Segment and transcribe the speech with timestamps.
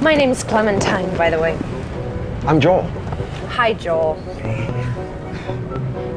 [0.00, 1.58] My name's Clementine, by the way.
[2.46, 2.82] I'm Joel.
[3.48, 4.14] Hi, Joel.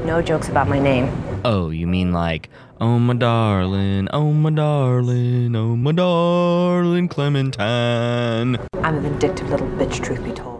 [0.05, 1.11] No jokes about my name.
[1.43, 8.59] Oh, you mean like, oh my darling, oh my darling, oh my darling Clementine.
[8.83, 10.50] I'm a vindictive little bitch, truth be told.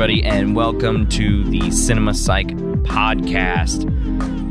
[0.00, 2.46] Everybody, and welcome to the Cinema Psych
[2.86, 3.82] Podcast,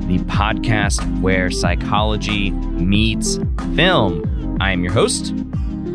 [0.07, 3.39] the podcast where psychology meets
[3.73, 4.57] film.
[4.61, 5.33] I am your host,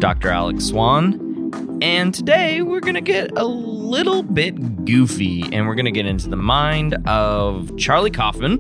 [0.01, 0.31] Dr.
[0.31, 5.85] Alex Swan, and today we're going to get a little bit goofy and we're going
[5.85, 8.59] to get into the mind of Charlie Kaufman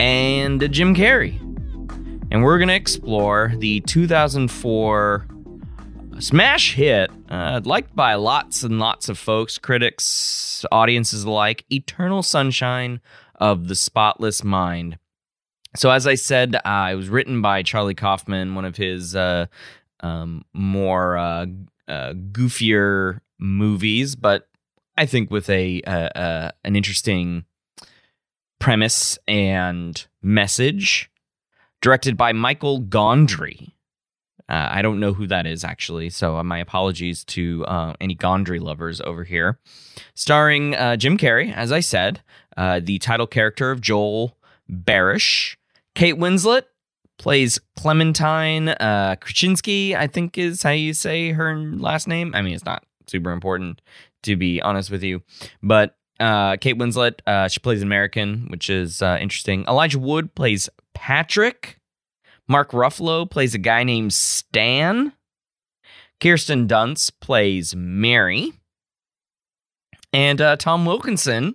[0.00, 1.38] and Jim Carrey.
[2.30, 5.26] And we're going to explore the 2004
[6.22, 13.00] smash hit, uh, liked by lots and lots of folks, critics, audiences alike, Eternal Sunshine
[13.36, 14.98] of the Spotless Mind.
[15.74, 19.46] So, as I said, uh, it was written by Charlie Kaufman, one of his uh,
[20.00, 21.46] um, more uh,
[21.88, 24.48] uh, goofier movies, but
[24.96, 27.44] I think with a an interesting
[28.60, 31.08] premise and message.
[31.80, 33.72] Directed by Michael Gondry.
[34.52, 38.14] Uh, I don't know who that is actually, so uh, my apologies to uh, any
[38.14, 39.58] Gondry lovers over here.
[40.14, 42.20] Starring uh, Jim Carrey, as I said,
[42.58, 44.36] uh, the title character of Joel
[44.70, 45.56] Barish.
[45.94, 46.64] Kate Winslet
[47.18, 52.34] plays Clementine uh, Krasinski, I think is how you say her last name.
[52.34, 53.80] I mean, it's not super important
[54.24, 55.22] to be honest with you,
[55.62, 59.64] but uh, Kate Winslet, she plays American, which is interesting.
[59.66, 61.78] Elijah Wood plays Patrick.
[62.52, 65.14] Mark Ruffalo plays a guy named Stan.
[66.20, 68.52] Kirsten Dunst plays Mary.
[70.12, 71.54] And uh, Tom Wilkinson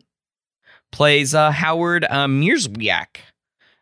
[0.92, 3.18] plays uh, Howard uh, Mierzwiak.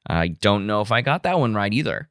[0.06, 2.10] I don't know if I got that one right either.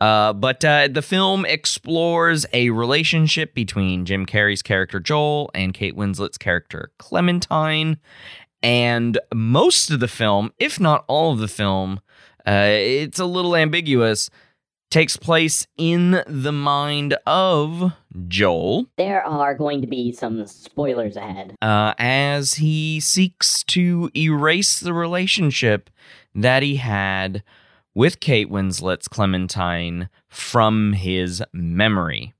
[0.00, 5.94] Uh, but uh, the film explores a relationship between Jim Carrey's character Joel and Kate
[5.94, 7.98] Winslet's character Clementine.
[8.64, 12.00] And most of the film, if not all of the film,
[12.46, 14.30] uh, it's a little ambiguous,
[14.90, 17.92] takes place in the mind of
[18.28, 18.86] Joel.
[18.98, 21.54] There are going to be some spoilers ahead.
[21.62, 25.90] Uh, as he seeks to erase the relationship
[26.34, 27.42] that he had
[27.94, 32.34] with Kate Winslet's Clementine from his memory.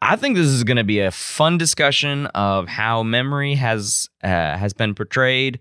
[0.00, 4.26] I think this is going to be a fun discussion of how memory has uh,
[4.26, 5.60] has been portrayed,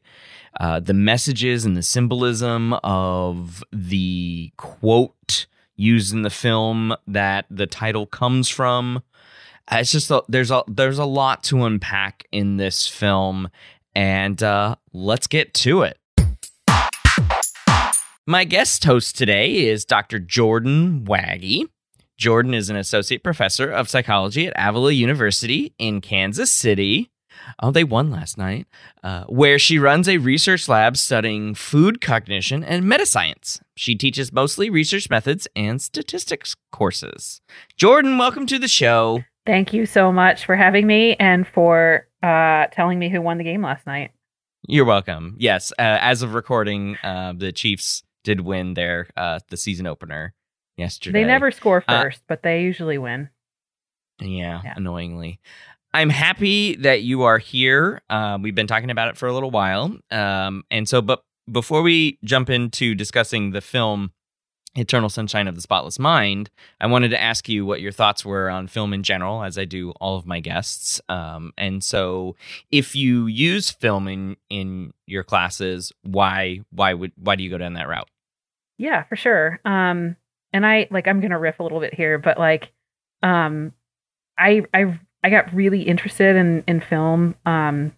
[0.62, 7.66] uh, the messages and the symbolism of the quote used in the film that the
[7.66, 9.02] title comes from.
[9.68, 13.50] Uh, it's just a, there's a there's a lot to unpack in this film,
[13.96, 15.98] and uh, let's get to it.
[18.28, 20.20] My guest host today is Dr.
[20.20, 21.66] Jordan Wagge.
[22.20, 27.11] Jordan is an associate professor of psychology at Avila University in Kansas City.
[27.62, 28.68] Oh, they won last night,
[29.04, 33.62] uh, where she runs a research lab studying food cognition and metascience.
[33.76, 37.42] She teaches mostly research methods and statistics courses.
[37.78, 39.24] Jordan, welcome to the show.
[39.46, 43.44] Thank you so much for having me and for uh, telling me who won the
[43.44, 44.12] game last night.
[44.68, 45.36] You're welcome.
[45.40, 50.36] Yes, uh, as of recording, uh, the Chiefs did win their uh, the season opener
[50.78, 51.22] yesterday.
[51.22, 53.30] They never score first, but they usually win.
[54.20, 55.40] Yeah, yeah, annoyingly.
[55.94, 58.02] I'm happy that you are here.
[58.10, 59.98] Uh, we've been talking about it for a little while.
[60.10, 64.12] Um, and so, but before we jump into discussing the film
[64.76, 68.50] Eternal Sunshine of the Spotless Mind, I wanted to ask you what your thoughts were
[68.50, 71.02] on film in general, as I do all of my guests.
[71.10, 72.38] Um, and so,
[72.72, 77.58] if you use film in, in your classes, why why would why do you go
[77.58, 78.08] down that route?
[78.78, 79.60] Yeah, for sure.
[79.66, 80.16] Um,
[80.54, 82.72] and I like I'm gonna riff a little bit here, but like,
[83.24, 83.74] um,
[84.38, 87.94] I I I got really interested in in film um,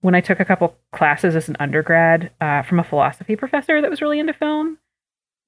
[0.00, 3.90] when I took a couple classes as an undergrad uh, from a philosophy professor that
[3.90, 4.78] was really into film,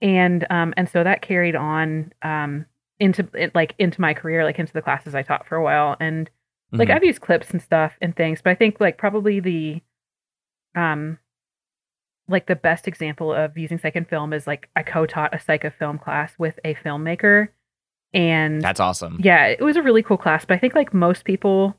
[0.00, 2.66] and um, and so that carried on um,
[2.98, 6.30] into like into my career, like into the classes I taught for a while, and
[6.72, 6.96] like mm-hmm.
[6.96, 9.80] I've used clips and stuff and things, but I think like probably the
[10.74, 11.18] um
[12.28, 15.64] like the best example of using psych and film is like I co-taught a psych
[15.64, 17.48] of film class with a filmmaker
[18.14, 19.20] and That's awesome.
[19.22, 20.44] yeah, it was a really cool class.
[20.44, 21.76] But I think like most people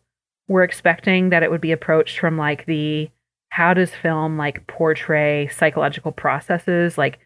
[0.48, 3.10] were expecting that it would be approached from like the
[3.50, 7.20] how does film like portray psychological processes like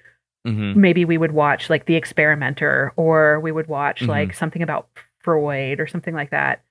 [0.46, 4.08] hmm maybe we would watch like The Experimenter or we would watch Mhm.
[4.10, 4.88] like something about
[5.20, 6.62] Freud or something like that.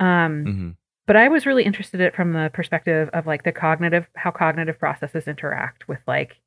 [0.00, 0.70] Um, hmm
[1.06, 4.30] but I was really interested in it from the perspective of like the cognitive how
[4.30, 6.38] cognitive processes interact with like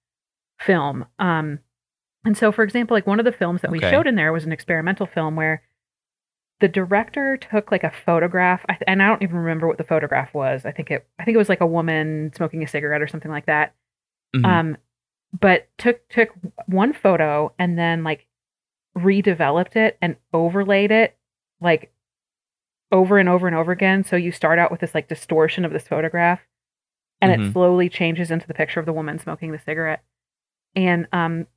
[0.60, 1.06] film.
[1.20, 1.60] Um,
[2.26, 4.46] and so, for example, like one of the films that we showed in there was
[4.46, 5.64] an experimental film where
[6.60, 10.64] the director took like a photograph, and I don't even remember what the photograph was.
[10.66, 13.32] I think it, I think it was like a woman smoking a cigarette or something
[13.32, 13.74] like that
[14.36, 14.46] Mhm.
[14.46, 14.78] um
[15.38, 16.30] but took took
[16.68, 18.28] one photo and then like
[18.98, 21.18] redeveloped it and overlaid it
[21.62, 21.92] like
[22.92, 25.72] over and over and over again so you start out with this like distortion of
[25.72, 26.42] this photograph
[27.22, 27.50] and Mhm.
[27.50, 30.04] it slowly changes into the picture of the woman smoking the cigarette
[30.76, 31.48] and um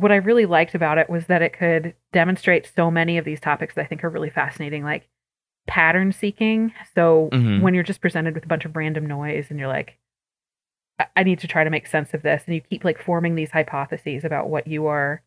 [0.00, 3.40] what i really liked about it was that it could demonstrate so many of these
[3.40, 5.08] topics that i think are really fascinating like
[5.66, 7.60] pattern seeking so Mhm.
[7.62, 9.98] when you're just presented with a bunch of random noise and you're like
[10.98, 12.44] I- I need to try to make sense of this.
[12.46, 15.20] And you keep like forming these hypotheses about what you are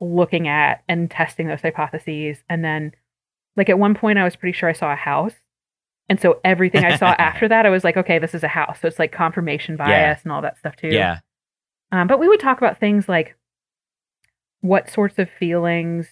[0.00, 2.44] looking at and testing those hypotheses.
[2.48, 2.92] And then,
[3.56, 5.34] like, at one point, I was pretty sure I saw a house.
[6.08, 8.78] And so everything I saw after that, I was like, okay, this is a house.
[8.80, 10.16] So it's like confirmation bias Yeah.
[10.22, 10.88] and all that stuff too.
[10.90, 11.18] yeah.
[11.90, 13.34] Um, but we would talk about things like
[14.62, 16.08] what sorts of feelings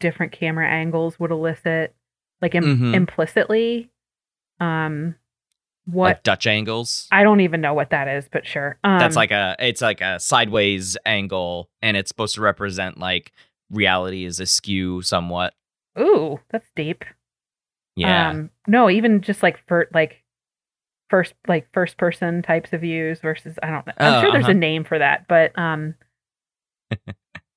[0.00, 1.94] different camera angles would elicit,
[2.42, 2.94] like Im- Mhm.
[2.94, 3.90] implicitly.
[4.60, 5.14] Um,
[5.86, 7.08] what Like Dutch angles.
[7.12, 8.78] I don't even know what that is, but sure.
[8.84, 13.32] Um, That's like a it's like a sideways angle, and it's supposed to represent like
[13.70, 15.54] reality is askew somewhat.
[15.98, 17.04] ooh, that's deep.
[17.96, 18.30] Yeah.
[18.30, 20.22] Um, no, even just like for like
[21.10, 23.92] first like first person types of views versus I don't know.
[23.98, 24.50] I'm Oh, sure there's uh-huh.
[24.52, 25.94] a name for that, but um,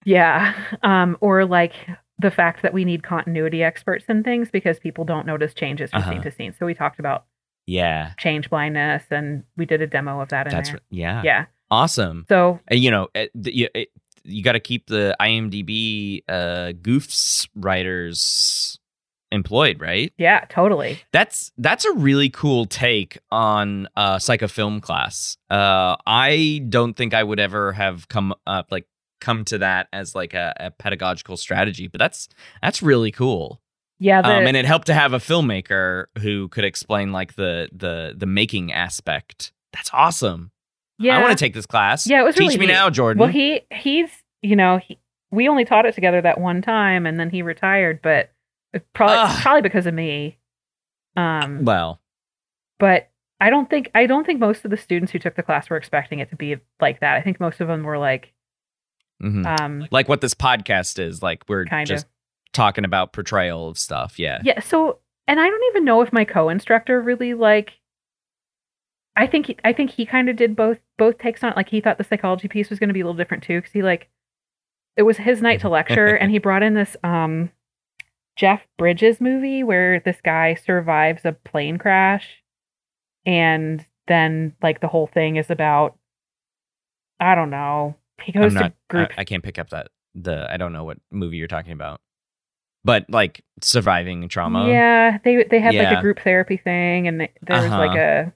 [0.08, 0.54] yeah.
[0.84, 1.74] Um, or like
[2.20, 6.02] the fact that we need continuity experts in things because people don't notice changes from
[6.04, 6.24] scene Uh-huh.
[6.24, 6.54] to scene.
[6.58, 7.26] So we talked about
[7.68, 8.14] yeah.
[8.18, 10.80] change blindness, and we did a demo of that in That's there.
[10.90, 11.22] yeah.
[11.24, 11.46] Yeah.
[11.70, 12.26] Awesome.
[12.30, 13.90] So Uh, you know, it, the- you, it,
[14.24, 18.80] you got to keep the IMDb uh, goofs writers
[19.32, 20.14] employed, right?
[20.18, 21.00] yeah, totally.
[21.12, 25.38] That's that's a really cool take on uh, psycho film class.
[25.50, 28.86] Uh, I don't think I would ever have come up like
[29.20, 32.30] come to that as like a, a pedagogical strategy, but that's
[32.62, 33.62] that's really cool.
[34.00, 34.22] Yeah.
[34.22, 38.14] The, um, and it helped to have a filmmaker who could explain like the the
[38.16, 39.52] the making aspect.
[39.74, 40.52] That's awesome.
[41.00, 41.18] yeah.
[41.18, 42.08] I want to take this class.
[42.08, 42.74] Yeah, it was Teach really me neat.
[42.74, 43.20] now, Jordan.
[43.20, 44.10] Well, he he's
[44.42, 45.00] you know he,
[45.32, 48.32] we only taught it together that one time, and then he retired, but
[48.94, 49.42] probably Ugh.
[49.42, 50.38] probably because of me.
[51.16, 52.00] Um, well,
[52.80, 53.10] but
[53.42, 55.78] I don't think I don't think most of the students who took the class were
[55.78, 57.16] expecting it to be like that.
[57.16, 58.34] I think most of them were like,
[59.22, 59.60] mhm.
[59.60, 61.22] um, like what this podcast is.
[61.22, 62.12] Like we're just of
[62.54, 64.20] talking about portrayal of stuff.
[64.20, 64.42] Yeah.
[64.44, 64.60] yeah.
[64.60, 67.80] So, and I don't even know if my co-instructor really like.
[69.16, 71.56] I think he, I think he kind of did both both takes on it.
[71.56, 73.74] Like he thought the psychology piece was going to be a little different too, because
[73.74, 74.10] he like
[74.96, 77.52] it was his night to lecture, and he brought in this um
[78.36, 82.44] Jeff Bridges movie where this guy survives a plane crash,
[83.26, 85.98] and then like the whole thing is about
[87.20, 87.96] I don't know.
[88.24, 88.64] He goes not.
[88.64, 90.52] to group I, I can't pick up that the.
[90.52, 92.02] I don't know what movie you're talking about.
[92.84, 94.68] But like surviving trauma.
[94.70, 98.30] Yeah, they they had like a group therapy thing, and th- there was like Uh-huh.
[98.30, 98.34] a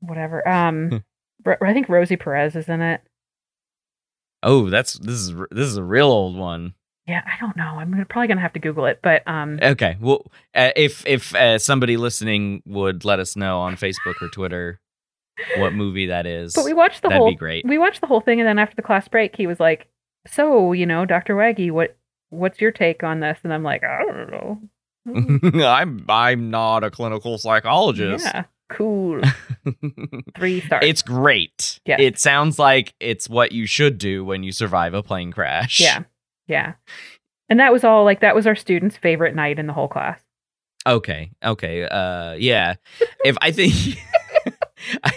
[0.00, 0.46] whatever.
[0.48, 1.02] Um,
[1.60, 3.00] I think Rosie Perez is in it.
[4.42, 6.74] Oh, that's this is this is a real old one.
[7.06, 7.64] Yeah, I don't know.
[7.80, 9.96] I'm probably gonna have to Google it, but um, Okay.
[10.00, 14.80] Well, uh, if if uh, somebody listening would let us know on Facebook or Twitter
[15.58, 17.64] what movie that is, but we watched the that'd whole be great.
[17.66, 19.88] we watched the whole thing, and then after the class break, he was like,
[20.26, 21.96] "So, you know, Doctor Wagge, what
[22.30, 24.60] what's your take on this?" And I'm like, "I don't know."
[25.66, 28.24] I'm I'm not a clinical psychologist.
[28.24, 29.20] yeah, cool.
[30.36, 30.84] Three stars.
[30.86, 31.80] it's great.
[31.86, 32.00] Yes.
[32.00, 35.80] It sounds like it's what you should do when you survive a plane crash.
[35.80, 36.04] yeah,
[36.46, 36.74] yeah.
[37.48, 40.20] And that was all like that was our students' favorite night in the whole class.
[40.86, 41.30] Okay.
[41.44, 41.84] Okay.
[41.84, 42.74] Uh yeah.
[43.24, 43.74] if I think
[45.04, 45.12] I,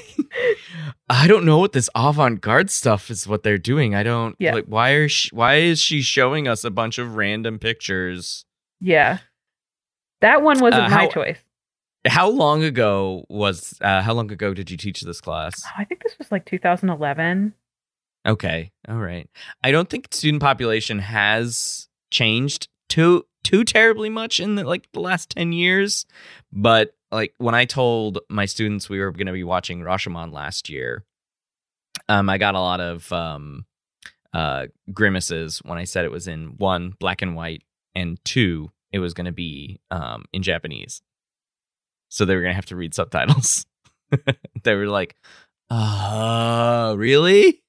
[1.10, 3.95] I don't know what this avant-garde stuff is what they're doing.
[3.95, 4.53] I don't Yeah.
[4.55, 8.45] like why are she, why is she showing us a bunch of random pictures?
[8.81, 9.19] Yeah.
[10.22, 11.38] That one wasn't Uh, my choice.
[12.07, 15.62] How long ago was uh how long ago did you teach this class?
[15.65, 17.53] Oh, I think this was like 2011.
[18.27, 18.72] Okay.
[18.88, 19.29] All right.
[19.63, 25.00] I don't think student population has changed too too terribly much in the like the
[25.00, 26.05] last 10 years,
[26.51, 30.69] but like when I told my students we were going to be watching Rashomon last
[30.69, 31.03] year,
[32.09, 33.65] um I got a lot of um
[34.33, 37.63] uh grimaces when I said it was in one black and white
[37.95, 41.01] and two, it was going to be um, in Japanese.
[42.09, 43.65] So they were going to have to read subtitles.
[44.63, 45.15] they were like,
[45.69, 47.63] "Uh, really?"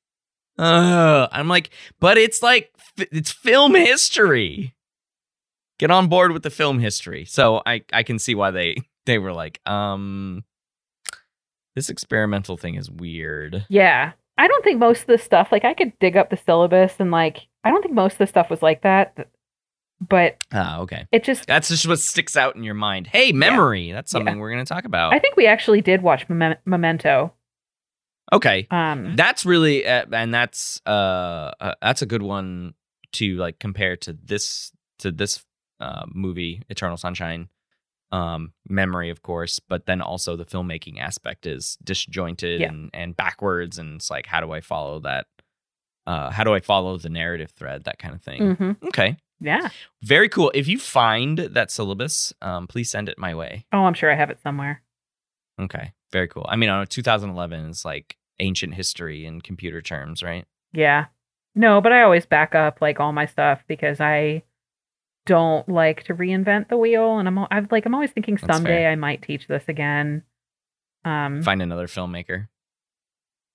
[0.59, 4.75] Uh, I'm like, "But it's like it's film history.
[5.79, 8.77] Get on board with the film history." So I I can see why they
[9.07, 10.45] they were like, "Um,
[11.75, 14.13] this experimental thing is weird." Yeah.
[14.39, 17.11] I don't think most of the stuff, like, I could dig up the syllabus and,
[17.11, 19.29] like, I don't think most of the stuff was like that.
[20.07, 21.07] But Ah, okay.
[21.11, 23.07] it just, That's just what sticks out in your mind.
[23.07, 23.93] Hey, memory.
[23.93, 25.15] That's something we're going to talk about.
[25.15, 27.33] I think we actually did watch Mem- Memento.
[28.31, 28.67] okay.
[28.71, 32.75] Um, That's really uh, and that's uh, uh that's a good one
[33.13, 35.43] to like compare to this to this
[35.81, 37.49] uh movie Eternal Sunshine.
[38.13, 42.69] Um memory of course, but then also the filmmaking aspect is disjointed Yeah.
[42.69, 45.27] and and backwards and it's like how do I follow that
[46.07, 48.41] uh how do I follow the narrative thread that kind of thing.
[48.57, 48.77] mhm.
[48.89, 49.17] Okay.
[49.41, 49.69] Yeah.
[50.03, 50.51] Very cool.
[50.55, 53.67] If you find that syllabus, um please send it my way.
[53.73, 54.83] Oh, I'm sure I have it somewhere.
[55.61, 55.93] Okay.
[56.13, 56.47] Very cool.
[56.49, 60.45] I mean, I know 2011 is like ancient history in computer terms, right?
[60.73, 61.07] Yeah.
[61.55, 64.43] No, but I always back up like all my stuff because I
[65.27, 68.87] don't like to reinvent the wheel and I'm I've like I'm always thinking someday.
[68.87, 70.23] I might teach this again.
[71.05, 72.49] Um Find another filmmaker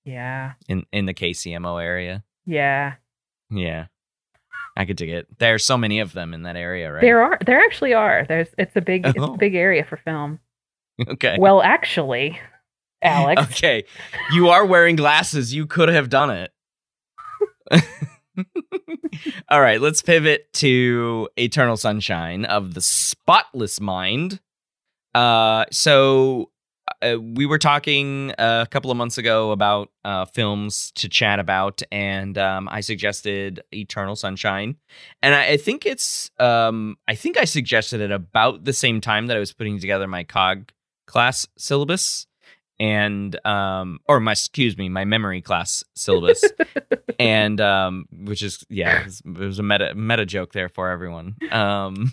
[0.06, 0.54] yeah.
[0.68, 2.24] in in the KCMO area.
[2.46, 2.96] Yeah.
[3.50, 3.88] Yeah.
[4.78, 5.28] I could dig it.
[5.40, 7.02] There are so many of them in that area, right?
[7.02, 8.26] There are there actually are.
[8.28, 9.34] There's it's a big it's Oh.
[9.34, 10.40] a big area for film.
[11.10, 11.38] okay.
[11.40, 12.40] Well, actually,
[13.02, 13.42] Alex.
[13.52, 13.84] Okay.
[14.34, 15.54] You are wearing glasses.
[15.54, 16.52] You could have done it.
[19.50, 24.40] All right, let's pivot to Eternal Sunshine of the Spotless Mind.
[25.14, 26.52] Uh so
[27.02, 31.82] uh, we were talking a couple of months ago about uh, films to chat about,
[31.92, 34.78] and um, I suggested Eternal Sunshine,
[35.22, 39.28] and I, I think it's um, I think I suggested it about the same time
[39.28, 40.72] that I was putting together my cog
[41.08, 42.28] class syllabus,
[42.82, 46.44] and um, or my excuse me, my memory class syllabus,
[47.20, 50.90] and um, which is yeah, it was, it was a meta meta joke there for
[50.90, 52.12] everyone, um,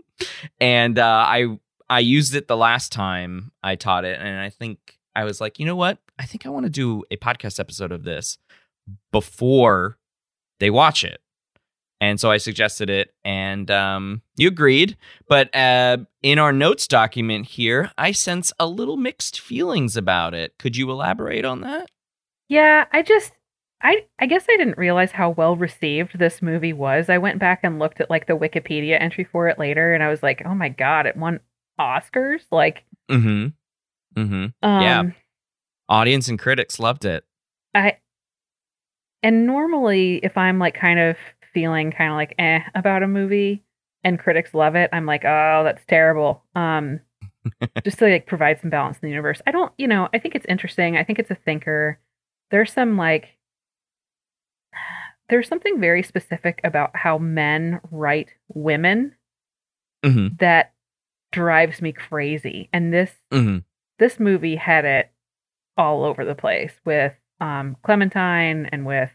[0.60, 1.58] and uh, I
[1.90, 4.78] I used it the last time I taught it, and I think
[5.16, 5.98] I was like, you know what?
[6.16, 8.38] I think I want to do a podcast episode of this
[9.10, 9.98] before
[10.60, 11.20] they watch it.
[12.04, 14.98] And so I suggested it, and um, you agreed.
[15.26, 20.52] But uh, in our notes document here, I sense a little mixed feelings about it.
[20.58, 21.90] Could you elaborate on that?
[22.50, 23.32] Yeah, I just
[23.82, 27.08] I I guess I didn't realize how well received this movie was.
[27.08, 30.10] I went back and looked at like the Wikipedia entry for it later and I
[30.10, 31.40] was like, "Oh my god, it won
[31.80, 33.46] Oscars?" Like Mm-hmm.
[34.20, 34.34] Mm-hmm.
[34.34, 35.02] um Yeah.
[35.88, 37.24] Audience and critics loved it.
[37.74, 37.96] I
[39.22, 41.16] and normally if I'm like kind of
[41.54, 43.64] feeling kind of like eh about a movie
[44.02, 47.00] and critics love it, I'm like, "Oh, that's terrible." Um
[47.84, 49.40] just to like provide some balance in the universe.
[49.46, 50.96] I don't, you know, I think it's interesting.
[50.96, 51.98] I think it's a thinker.
[52.50, 53.36] There's some like
[55.28, 59.14] there's something very specific about how men write women
[60.04, 60.34] Mm-hmm.
[60.38, 60.74] that
[61.32, 62.68] drives me crazy.
[62.74, 63.58] And this Mm-hmm.
[63.98, 65.10] this movie had it
[65.78, 69.10] all over the place with um Clementine and with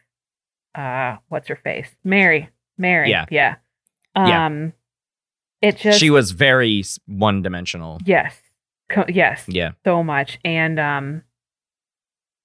[0.79, 1.89] uh what's her face?
[2.03, 2.49] Mary.
[2.77, 3.09] Mary.
[3.09, 3.25] Yeah.
[3.29, 3.55] Yeah.
[4.15, 4.45] Yeah.
[4.45, 4.73] Um
[5.61, 7.99] it just She was very one dimensional.
[8.05, 8.35] yes.
[8.89, 9.43] Co- yes.
[9.47, 9.71] Yeah.
[9.85, 11.23] so much and um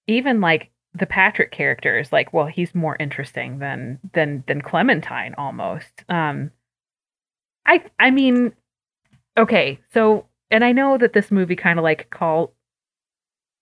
[0.07, 5.35] even like the Patrick character is like well he's more interesting than than than Clementine
[5.39, 6.51] almost um
[7.67, 8.53] I I mean
[9.39, 12.54] okay so and I know that this movie kind of like call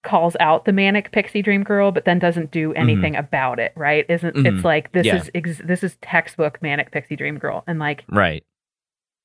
[0.02, 4.04] calls out the manic pixie dream girl but then doesn't do anything about it right
[4.08, 4.46] isn't Mhm.
[4.56, 5.16] it's like this Yeah.
[5.16, 8.42] is ex- this is textbook manic pixie dream girl and like Right.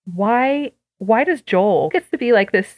[0.06, 2.76] why why does Joel gets to be like this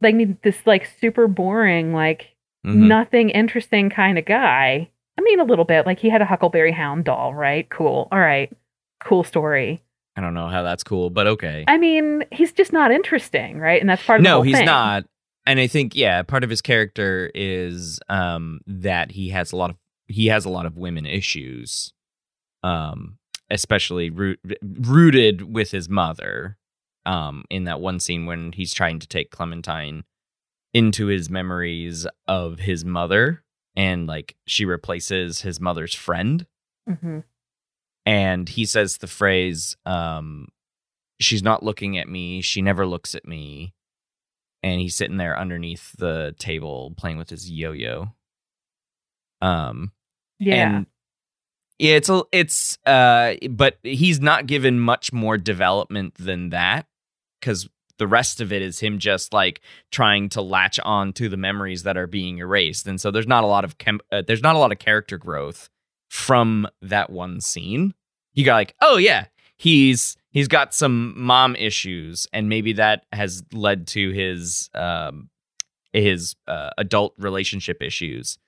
[0.00, 2.34] like this like super boring like
[2.64, 2.88] Mhm.
[2.88, 4.88] nothing interesting kind of guy?
[5.18, 7.68] I mean a little bit like he had a Huckleberry Hound doll, right?
[7.70, 8.08] Cool.
[8.12, 8.52] All right.
[9.02, 9.82] Cool story.
[10.16, 11.64] I don't know how that's cool, but okay.
[11.68, 13.80] I mean, he's just not interesting, right?
[13.80, 14.66] And that's part of the no, whole he's thing.
[14.66, 15.04] not.
[15.46, 19.70] And I think yeah, part of his character is um that he has a lot
[19.70, 19.76] of
[20.08, 21.92] he has a lot of women issues.
[22.62, 26.56] Um especially root, rooted with his mother.
[27.04, 30.04] Um in that one scene when he's trying to take Clementine
[30.74, 33.42] into his memories of his mother
[33.76, 36.46] and like she replaces his mother's friend
[36.88, 37.24] Mhm.
[38.04, 40.48] and he says the phrase um
[41.18, 43.72] she's not looking at me she never looks at me
[44.62, 48.12] and he's sitting there underneath the table playing with his yo-yo
[49.42, 49.92] um
[50.38, 50.54] Yeah.
[50.76, 50.86] and
[51.78, 56.86] Yeah, it's a, it's uh but he's not given much more development than that
[57.42, 59.60] cuz the rest of it is him just like
[59.90, 62.86] trying to latch on to the memories that are being erased.
[62.86, 65.16] And so there's not a lot of chem- uh, there's not a lot of character
[65.16, 65.70] growth
[66.10, 67.94] from that one scene.
[68.34, 73.42] You got like, "Oh yeah, he's he's got some mom issues and maybe that has
[73.52, 75.30] led to his um
[75.92, 78.38] his uh, adult relationship issues."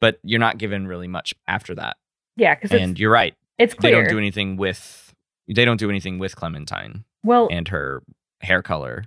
[0.00, 1.98] But you're not given really much after that.
[2.36, 3.34] Yeah, because And you're right.
[3.58, 5.14] it's They don't do anything with
[5.46, 8.02] they don't do anything with Clementine well, and her
[8.40, 9.04] hair color.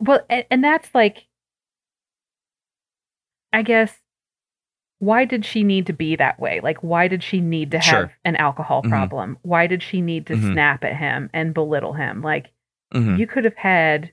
[0.00, 1.26] well, and, and that's like,
[3.52, 3.94] I guess,
[5.00, 6.60] why did she need to be that way?
[6.60, 8.12] Like, why did she need to have Sure.
[8.24, 8.88] an alcohol Mhm.
[8.88, 9.38] problem?
[9.42, 10.52] Why did she need to Mhm.
[10.52, 12.20] snap at him and belittle him?
[12.22, 12.50] Like,
[12.94, 13.18] Mhm.
[13.18, 14.10] you could have had,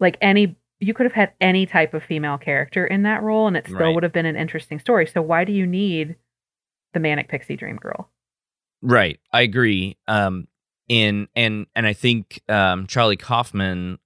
[0.00, 0.56] like, any.
[0.78, 3.76] You could have had any type of female character in that role, and it still
[3.78, 3.94] Right.
[3.94, 5.06] would have been an interesting story.
[5.06, 6.16] So why do you need
[6.92, 8.10] the manic pixie dream girl?
[8.82, 9.18] Right.
[9.32, 9.96] I agree.
[10.06, 10.48] Um
[10.88, 13.98] in and and I think um Charlie Kaufman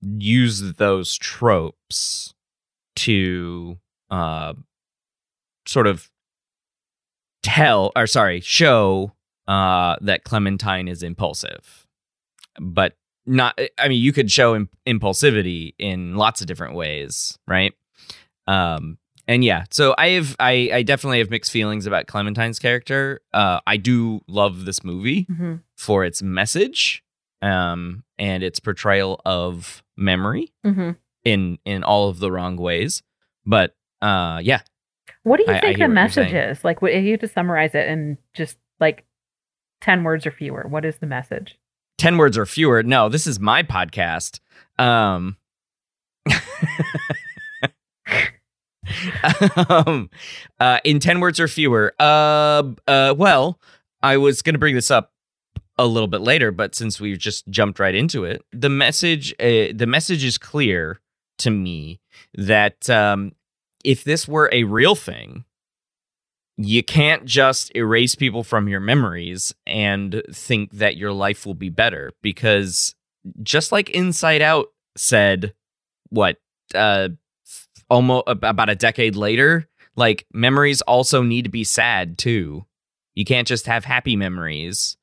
[0.00, 2.34] used those tropes
[2.96, 3.78] to
[4.10, 4.54] uh
[5.66, 6.10] sort of
[7.42, 9.12] tell or sorry, show
[9.46, 11.86] uh that Clementine is impulsive.
[12.60, 17.72] But not I mean you could show im- impulsivity in lots of different ways, right?
[18.46, 23.20] Um and yeah, so I have I I definitely have mixed feelings about Clementine's character.
[23.32, 25.54] Uh I do love this movie Mm-hmm.
[25.76, 27.02] for its message
[27.42, 30.90] um and its portrayal of memory Mm-hmm.
[31.24, 33.02] in in all of the wrong ways.
[33.44, 34.60] But uh yeah,
[35.24, 36.64] What do you I- I think hear the message is?
[36.64, 39.04] Like, what, if you had to summarize it in just like
[39.80, 41.58] 10 words or fewer, what is the message?
[41.98, 42.82] 10 words or fewer.
[42.82, 44.40] No, this is my podcast.
[44.78, 45.36] Um
[49.68, 50.10] um,
[50.60, 51.94] uh, in 10 words or fewer.
[51.98, 53.58] Uh, uh, well,
[54.02, 55.12] I was going to bring this up
[55.78, 59.72] a little bit later, but since we've just jumped right into it, the message uh,
[59.74, 61.00] the message is clear
[61.38, 62.00] to me
[62.34, 63.32] that um,
[63.84, 65.44] if this were a real thing,
[66.56, 71.68] you can't just erase people from your memories and think that your life will be
[71.68, 72.94] better because
[73.42, 75.52] just like Inside Out said,
[76.10, 76.36] what
[76.74, 77.08] uh,
[77.90, 82.64] almost about a decade later, like memories also need to be sad too.
[83.14, 84.96] You can't just have happy memories.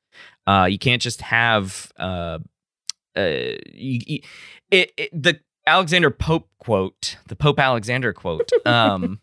[0.46, 2.38] Uh, you can't just have uh,
[3.16, 3.20] uh,
[3.72, 4.22] you, you-
[4.70, 9.20] it, it, the Alexander Pope quote, the Pope Alexander quote, um,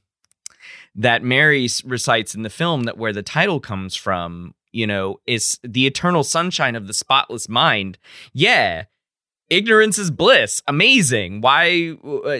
[0.96, 5.60] that Mary recites in the film, that where the title comes from, you know, is
[5.64, 7.98] the eternal sunshine of the spotless mind.
[8.34, 8.86] Yeah,
[9.50, 10.62] ignorance is bliss.
[10.68, 11.42] Amazing.
[11.42, 11.98] Why?
[12.04, 12.40] Uh,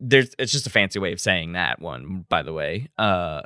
[0.00, 2.26] there's it's just a fancy way of saying that one.
[2.28, 3.42] By the way, uh,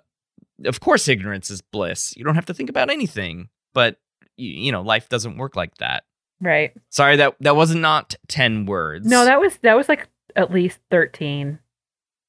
[0.64, 2.14] of course, ignorance is bliss.
[2.16, 3.48] You don't have to think about anything.
[3.72, 3.98] But
[4.36, 6.04] you, you know, life doesn't work like that.
[6.40, 6.72] Right.
[6.88, 9.06] Sorry that that was not ten words.
[9.06, 11.58] No, that was that was like at least 13.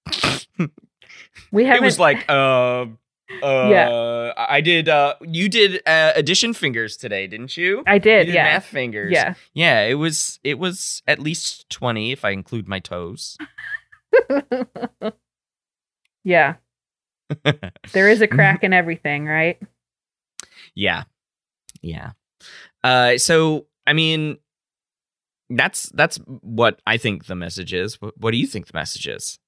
[1.52, 2.86] We haven't it was like uh
[3.41, 4.34] uh Yeah.
[4.38, 7.84] I did uh you did uh, addition fingers today, didn't you?
[7.88, 8.43] I You did, did yeah.
[8.43, 9.12] math fingers.
[9.12, 9.34] Yeah.
[9.54, 13.38] Yeah, it was it was at least 20 if I include my toes.
[16.24, 16.56] yeah.
[17.93, 19.58] There is a crack in everything, right?
[20.76, 21.04] Yeah.
[21.82, 22.12] Yeah.
[22.84, 24.38] Uh so I mean
[25.50, 27.96] that's that's what I think the message is.
[28.02, 29.39] What, do you think the message is?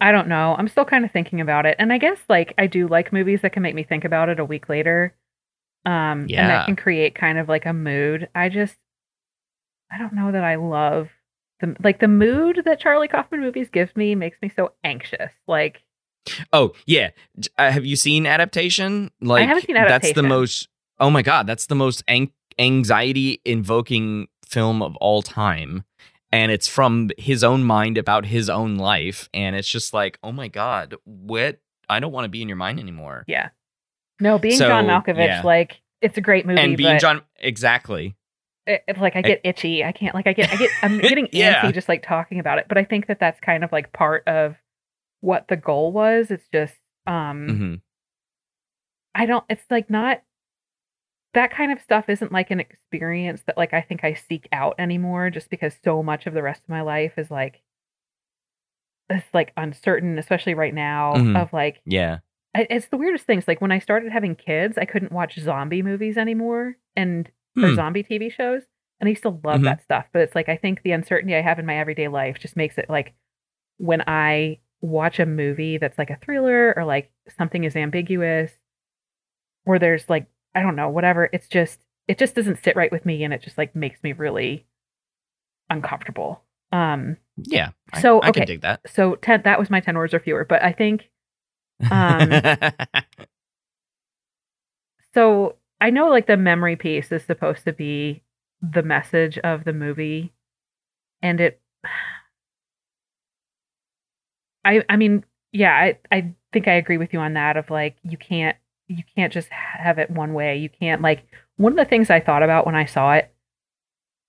[0.00, 0.54] I don't know.
[0.58, 1.76] I'm still kind of thinking about it.
[1.78, 4.40] And I guess like I do like movies that can make me think about it
[4.40, 5.14] a week later.
[5.86, 8.28] Um and that can create kind of like a mood.
[8.34, 8.76] I just
[9.92, 11.08] I don't know that I love
[11.60, 15.30] the like the mood that Charlie Kaufman movies give me makes me so anxious.
[15.46, 15.82] Like
[16.54, 17.10] Oh, yeah.
[17.58, 19.10] Uh, have you seen adaptation?
[19.20, 20.68] Like haven't seen That's the most
[20.98, 25.84] Oh my god, that's the most an- anxiety invoking film of all time.
[26.32, 30.32] And it's from his own mind about his own life and it's just like, "Oh
[30.32, 33.50] my god, what I don't want to be in your mind anymore." yeah.
[34.20, 35.42] No, being So, John Malkovich, yeah.
[35.44, 36.60] like it's a great movie.
[36.60, 38.16] and being John exactly.
[38.66, 39.84] it, it's like I get itchy.
[39.84, 41.62] I can't like I get I get I'm getting Yeah.
[41.62, 42.66] antsy just like talking about it.
[42.68, 44.56] But I think that that's kind of like part of
[45.20, 46.30] what the goal was.
[46.32, 46.74] It's just
[47.06, 47.80] um Mhm.
[49.14, 50.20] I don't it's like not
[51.34, 54.74] that kind of stuff isn't like an experience that like I think I seek out
[54.78, 57.62] anymore just because so much of the rest of my life is like
[59.10, 61.40] it's like uncertain, especially right now Mhm.
[61.40, 62.18] of like Yeah.
[62.54, 63.46] I- it's the weirdest things.
[63.46, 67.74] Like when I started having kids, I couldn't watch zombie movies anymore and or Hmm.
[67.74, 68.64] zombie TV shows.
[69.00, 69.64] And I used to love Mhm.
[69.64, 70.06] that stuff.
[70.12, 72.78] But it's like I think the uncertainty I have in my everyday life just makes
[72.78, 73.12] it like
[73.78, 78.52] when I watch a movie that's like a thriller or like something is ambiguous,
[79.66, 81.28] or there's like I don't know, whatever.
[81.32, 84.12] It's just it just doesn't sit right with me and it just like makes me
[84.12, 84.66] really
[85.70, 86.42] uncomfortable.
[86.72, 87.70] Um Yeah.
[87.92, 88.40] I- So, I, okay.
[88.40, 88.80] can dig that.
[88.86, 91.10] so 10 that was my 10 words or fewer, but I think
[91.90, 92.30] Um,
[95.14, 98.22] so I know like the memory piece is supposed to be
[98.62, 100.32] the message of the movie
[101.22, 101.60] and it
[104.64, 107.96] I I mean, yeah, I I think I agree with you on that of like
[108.02, 108.56] you can't
[108.88, 110.56] you can't just have it one way.
[110.56, 111.24] You can't like
[111.56, 113.30] one of the things I thought about when I saw it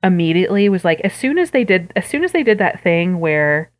[0.03, 3.19] immediately was like as soon as they did as soon as they did that thing
[3.19, 3.71] where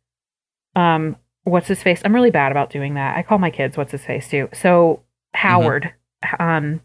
[0.74, 2.02] um what's his face?
[2.04, 3.16] I'm really bad about doing that.
[3.16, 4.48] I call my kids what's his face too.
[4.52, 5.02] So
[5.34, 5.92] Howard
[6.38, 6.80] um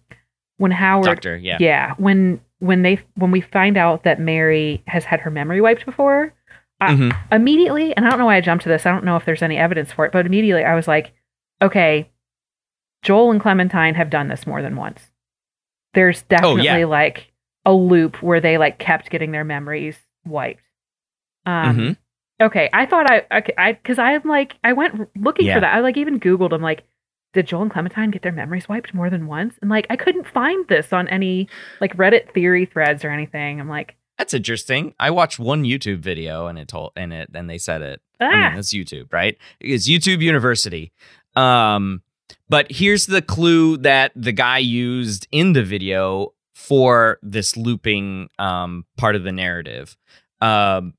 [0.57, 1.57] when Howard Doctor, yeah.
[1.59, 5.85] yeah, when when they when we find out that Mary has had her memory wiped
[5.87, 6.33] before,
[6.79, 7.17] I- Mhm.
[7.31, 8.85] immediately, and I don't know why I jumped to this.
[8.85, 11.13] I don't know if there's any evidence for it, but immediately I was like,
[11.63, 12.11] okay,
[13.01, 15.01] Joel and Clementine have done this more than once.
[15.93, 16.85] There's definitely Oh, yeah.
[16.85, 17.31] like
[17.65, 20.63] a loop where they like kept getting their memories wiped.
[21.45, 21.97] Um, Mhm.
[22.41, 25.55] Okay, I thought I okay, I because I'm like I went looking Yeah.
[25.55, 25.75] for that.
[25.75, 26.53] I like even Googled.
[26.53, 26.83] I'm like,
[27.33, 29.55] did Joel and Clementine get their memories wiped more than once?
[29.61, 31.47] And like I couldn't find this on any
[31.79, 33.59] like Reddit theory threads or anything.
[33.59, 34.95] I'm like, That's interesting.
[34.99, 38.01] I watched one YouTube video and it told and it and they said it.
[38.19, 39.37] ah, I mean, it's YouTube, right?
[39.59, 40.91] It's YouTube University.
[41.35, 42.01] Um,
[42.49, 48.85] but here's the clue that the guy used in the video for this looping um,
[48.97, 49.97] part of the narrative.
[50.41, 50.93] Um,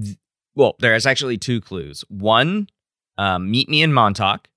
[0.00, 0.16] th-
[0.54, 2.04] well, there's actually two clues.
[2.08, 2.68] One,
[3.16, 4.48] um, meet me in Montauk.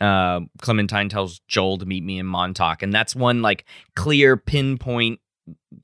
[0.00, 3.64] Uh, Clementine tells Joel to meet me in Montauk, and that's one like
[3.96, 5.20] clear pinpoint,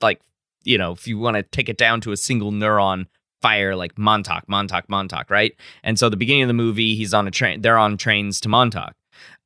[0.00, 0.20] like
[0.64, 3.06] you know, if you want to take it down to a single neuron
[3.44, 5.54] fire, like Montauk, Montauk, Montauk, right?
[5.82, 7.60] And so the beginning of the movie, he's on a train.
[7.60, 8.94] They're on trains to Montauk.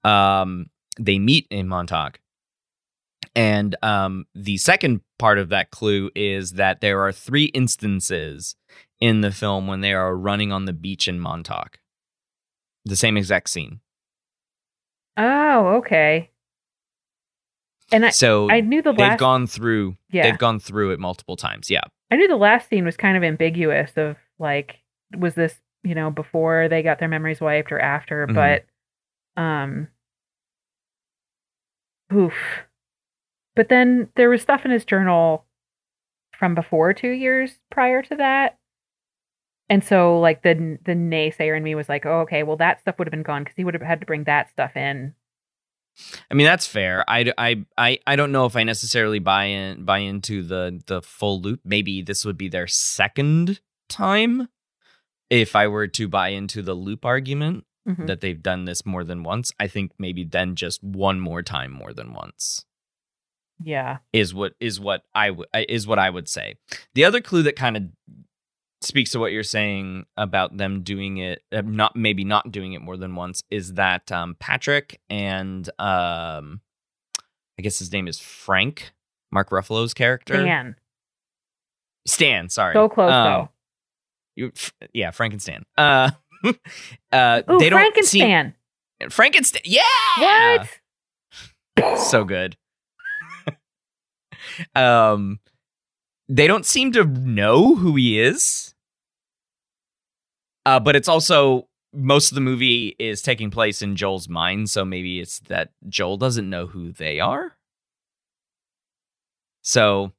[0.04, 0.66] Um,
[1.00, 2.20] they meet in Montauk.
[3.34, 8.54] And um, the second part of that clue is that there are three instances
[9.00, 11.80] in the film when they are running on the beach in Montauk.
[12.84, 13.80] The same exact scene.
[15.16, 16.30] oh, okay.
[17.90, 21.00] And I so I knew the they've last gone through yeah they've gone through it
[21.00, 21.68] multiple times.
[21.68, 21.80] Yeah.
[22.10, 24.80] I knew the last scene was kind of ambiguous of like
[25.16, 28.34] was this you know before they got their memories wiped or after, Mhm.
[28.34, 28.66] but
[29.42, 29.88] um,
[32.12, 32.66] oof.
[33.54, 35.44] But then there was stuff in his journal
[36.32, 38.58] from before two years prior to that.
[39.70, 42.42] And so, like the the naysayer in me was like, "Oh, okay.
[42.42, 44.50] Well, that stuff would have been gone because he would have had to bring that
[44.50, 45.14] stuff in."
[46.30, 47.04] I mean that's fair.
[47.08, 51.02] I, I, I, I don't know if I necessarily buy in buy into the the
[51.02, 51.60] full loop.
[51.64, 54.48] Maybe this would be their second time.
[55.30, 58.06] If I were to buy into the loop argument Mhm.
[58.06, 61.70] that they've done this more than once, I think maybe then just one more time
[61.72, 62.66] more than once
[63.62, 63.98] Yeah.
[64.12, 66.56] is what is what I w- is what I would say.
[66.94, 67.82] The other clue that kind of
[68.80, 72.80] speaks to what you're saying about them doing it, uh, not maybe not doing it
[72.82, 76.60] more than once, is that um, Patrick and um,
[77.58, 78.92] I guess his name is Frank,
[79.32, 80.76] Mark Ruffalo's character, Dan.
[82.06, 82.48] Stan.
[82.48, 83.48] Sorry, So close Um, though.
[84.36, 85.64] you- f- yeah, Frank and Stan.
[85.76, 86.10] Uh,
[87.12, 88.54] uh, Ooh, they don't Frankenstein.
[89.00, 89.62] seem Frankenstein.
[89.64, 90.64] Yeah,
[91.76, 91.98] What?
[91.98, 92.56] so good.
[94.74, 95.40] um,
[96.28, 98.67] they don't seem to know who he is.
[100.68, 104.84] Uh, but it's also most of the movie is taking place in Joel's mind, so
[104.84, 107.56] maybe it's that Joel doesn't know who they are.
[109.62, 110.12] So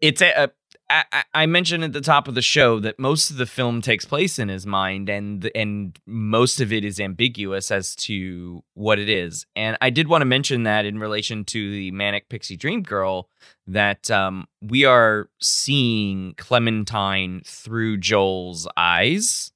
[0.00, 0.50] it's a, a
[0.88, 4.04] I, I- mentioned at the top of the show that most of the film takes
[4.04, 9.08] place in his mind, and and most of it is ambiguous as to what it
[9.08, 9.46] is.
[9.56, 13.28] And I did want to mention that in relation to the manic pixie dream girl,
[13.66, 19.50] that um, we are seeing Clementine through Joel's eyes,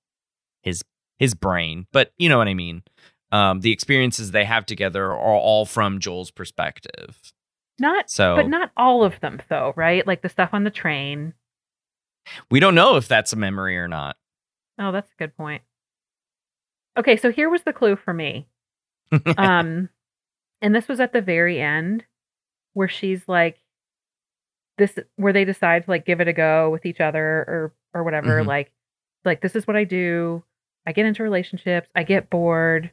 [0.62, 0.82] his
[1.18, 2.82] his brain, but you know what I mean.
[3.32, 7.32] Um, the experiences they have together are all from Joel's perspective.
[7.78, 10.06] Not So But not all of them, though, right?
[10.06, 11.34] Like the stuff on the train.
[12.50, 14.16] we don't know if that's a memory or not.
[14.78, 15.62] Oh, that's a good point.
[16.98, 18.48] Okay, so here was the clue for me.
[19.38, 19.88] Um,
[20.62, 22.04] and this was at the very end
[22.74, 23.58] where she's like,
[24.78, 28.02] this, where they decide to like give it a go with each other or or
[28.04, 28.42] whatever.
[28.42, 28.46] Mhm.
[28.46, 28.72] Like,
[29.24, 30.42] like this is what I do.
[30.86, 31.88] I get into relationships.
[31.94, 32.90] I get bored.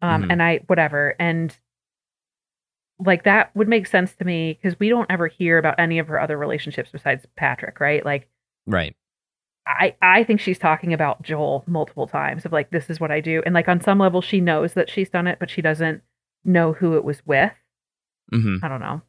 [0.00, 0.32] Um, Mhm.
[0.32, 1.56] and I whatever and
[3.00, 6.08] like that would make sense to me because we don't ever hear about any of
[6.08, 8.04] her other relationships besides Patrick, right?
[8.04, 8.28] Like
[8.66, 8.94] right.
[9.66, 13.20] I I think she's talking about Joel multiple times of like this is what I
[13.20, 16.02] do and like on some level she knows that she's done it but she doesn't
[16.44, 17.52] know who it was with.
[18.32, 19.02] hmm I don't know.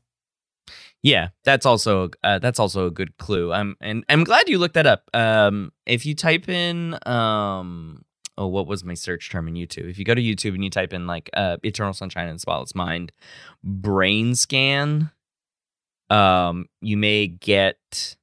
[1.01, 3.53] Yeah, that's also uh, that's also a good clue.
[3.53, 5.09] I'm and I'm glad you looked that up.
[5.13, 8.03] Um, if you type in um,
[8.37, 9.89] oh, what was my search term in YouTube?
[9.89, 12.39] If you go to YouTube and you type in like uh, "Eternal Sunshine of the
[12.39, 13.13] Spotless Mind,"
[13.63, 15.11] brain scan,
[16.09, 18.17] um, you may get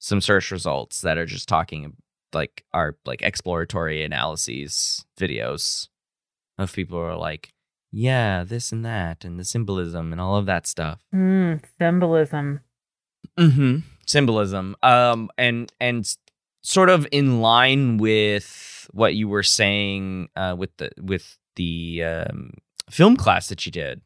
[0.00, 1.94] some search results that are just talking
[2.32, 5.88] like are like exploratory analyses videos
[6.58, 7.52] of people who are like,
[7.92, 11.00] yeah, this and that, and the symbolism and all of that stuff.
[11.14, 12.60] Mm, symbolism.
[13.38, 14.76] hmm Symbolism.
[14.82, 16.04] Um, and and
[16.62, 22.54] sort of in line with what you were saying uh, with the with the um,
[22.90, 24.00] film class that you did,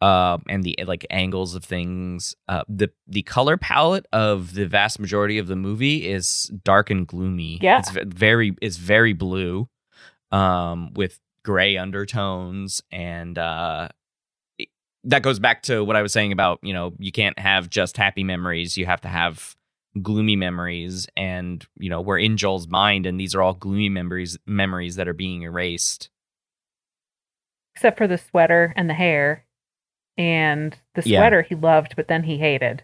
[0.00, 2.34] um, and the like angles of things.
[2.48, 7.06] Uh, the the color palette of the vast majority of the movie is dark and
[7.06, 7.58] gloomy.
[7.62, 7.78] Yeah.
[7.78, 9.68] it's very it's very blue,
[10.32, 13.88] um, with gray undertones and uh
[15.04, 17.96] that goes back to what I was saying about, you know, you can't have just
[17.96, 18.76] happy memories.
[18.76, 19.56] You have to have
[20.02, 21.06] gloomy memories.
[21.16, 25.08] And, you know, we're in Joel's mind and these are all gloomy memories memories that
[25.08, 26.10] are being erased.
[27.74, 29.46] Except for the sweater and the hair.
[30.18, 31.20] And the Yeah.
[31.20, 32.82] sweater he loved, but then he hated.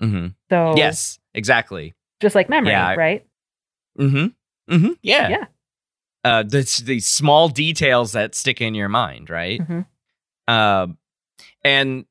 [0.00, 0.28] Mm-hmm.
[0.48, 1.92] So Yes, exactly.
[2.20, 3.26] just like memory, Yeah, I- right?
[3.98, 4.26] hmm
[4.70, 5.28] hmm Yeah.
[5.28, 5.44] Yeah.
[6.24, 9.60] Uh the the small details that stick in your mind, right?
[9.60, 9.86] Mhm.
[10.48, 10.98] Um
[11.64, 12.06] and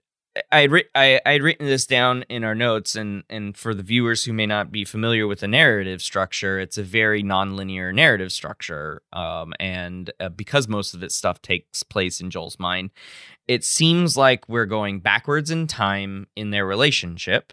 [0.50, 4.24] I would I I'd written this down in our notes, and and for the viewers
[4.24, 9.02] who may not be familiar with the narrative structure, it's a very nonlinear narrative structure.
[9.12, 12.92] Um, and uh, because most of its stuff takes place in Joel's mind,
[13.50, 17.52] it seems like we're going backwards in time in their relationship.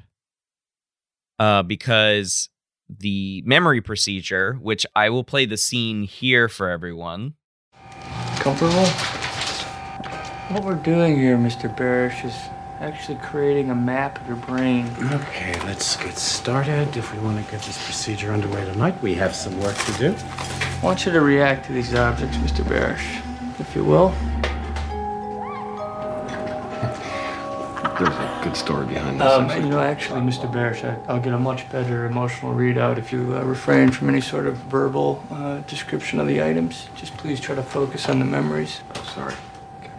[1.41, 2.49] Uh, because
[2.89, 7.35] the memory procedure, which I will play the scene here for everyone.
[8.37, 8.87] Comfortable?
[10.51, 11.75] What we're doing here, Mr.
[11.75, 12.35] Barish, is
[12.81, 14.91] actually creating a map of your brain.
[15.13, 16.97] Okay, let's get started.
[16.97, 20.15] If we want to get this procedure underway tonight, we have some work to do.
[20.17, 22.65] I want you to react to these objects, Mr.
[22.65, 23.21] Barish,
[23.61, 24.15] if you will.
[27.99, 29.27] There's a good story behind this.
[29.27, 30.49] Um, you know, actually, Mr.
[30.49, 34.21] Barish, I, I'll get a much better emotional readout if you uh, refrain from any
[34.21, 36.87] sort of verbal uh, description of the items.
[36.95, 38.83] Just please try to focus on the memories.
[38.95, 39.35] Oh, sorry.
[39.81, 39.91] Okay.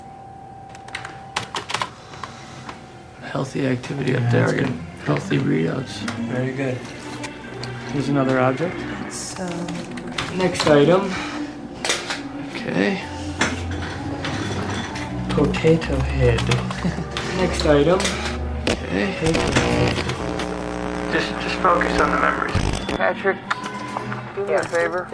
[3.28, 6.00] Healthy activity up there, and healthy readouts.
[6.32, 6.78] Very good.
[7.92, 8.78] Here's another object.
[9.12, 9.46] So,
[10.36, 11.12] Next item.
[12.56, 13.04] Okay.
[15.28, 17.10] Potato head.
[17.40, 17.98] Next item.
[18.68, 19.12] Okay.
[19.12, 19.32] Hey.
[21.14, 22.52] Just, just focus on the memories.
[22.98, 23.38] Patrick,
[24.36, 25.08] do me a favor.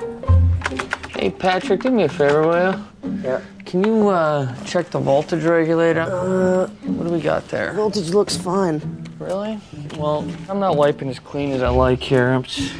[1.10, 3.22] Hey, Patrick, do me a favor, will you?
[3.24, 3.42] Yeah.
[3.66, 6.02] Can you uh, check the voltage regulator?
[6.02, 7.74] Uh, what do we got there?
[7.74, 9.06] Voltage looks fine.
[9.20, 9.60] Really?
[9.96, 12.30] Well, I'm not wiping as clean as I like here.
[12.30, 12.74] I'm just.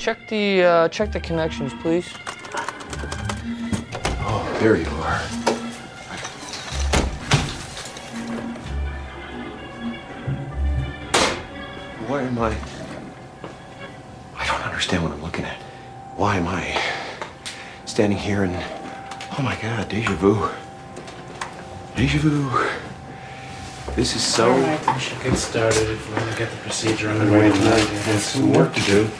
[0.00, 2.08] Check the uh, check the connections, please.
[4.22, 5.18] Oh, there you are.
[12.08, 12.56] Why am I?
[14.38, 15.58] I don't understand what I'm looking at.
[16.16, 16.82] Why am I
[17.84, 18.56] standing here and
[19.38, 20.48] oh my god, deja vu.
[21.94, 22.48] Deja vu.
[23.96, 24.50] This is so.
[24.50, 27.86] All right, we should get started if we want to get the procedure underway tonight.
[27.90, 29.10] We have some work to do.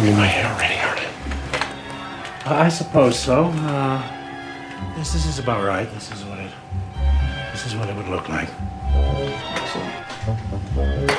[0.00, 2.64] I'm in my head already, aren't I?
[2.64, 3.44] I suppose so.
[3.44, 4.00] Uh,
[4.96, 5.92] this, this is about right.
[5.92, 6.50] This is what it.
[7.52, 8.48] This is what it would look like.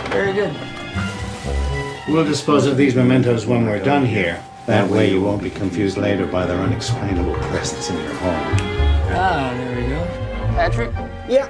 [0.09, 0.55] Very good.
[2.07, 4.43] We'll dispose of these mementos when we're done here.
[4.65, 8.57] That way you won't be confused later by their unexplainable presence in your home.
[9.13, 10.05] Ah, there we go.
[10.55, 10.91] Patrick,
[11.29, 11.49] Yeah.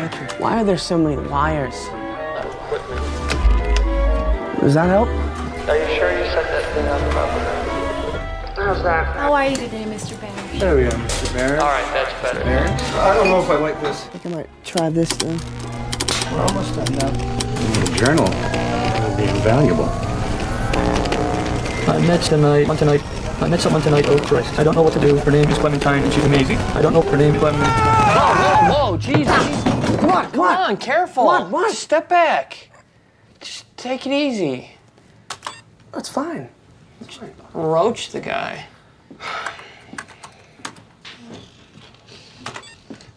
[0.00, 1.74] Patrick, why are there so many wires?
[4.60, 5.08] Does that help?
[5.68, 8.64] are you sure you set that thing on properly?
[8.64, 9.14] How's that?
[9.14, 10.18] How are you today, Mr.
[10.18, 10.58] Barry?
[10.58, 11.34] There we are, Mr.
[11.34, 11.60] Barrett.
[11.60, 12.42] All right, that's better.
[12.44, 14.06] Barrett, I don't know if I like this.
[14.06, 15.38] I think I might try this then.
[16.32, 17.10] we're almost done now.
[17.84, 18.24] The journal
[19.04, 19.90] will be invaluable.
[21.92, 23.02] I met tonight, one tonight.
[23.42, 24.06] I met someone tonight.
[24.08, 24.58] Oh Christ!
[24.58, 25.16] I don't know what to do.
[25.16, 26.56] Her name is Clementine, and she's amazing.
[26.72, 28.49] I don't know her name, Clementine.
[28.68, 29.64] Whoa, whoa, Jesus.
[30.00, 30.76] Come on, come on.
[30.76, 31.24] careful.
[31.24, 31.70] Come on, what?
[31.70, 32.70] Just step back.
[33.40, 34.72] Just take it easy.
[35.92, 36.48] That's fine.
[37.54, 38.66] Roach the guy.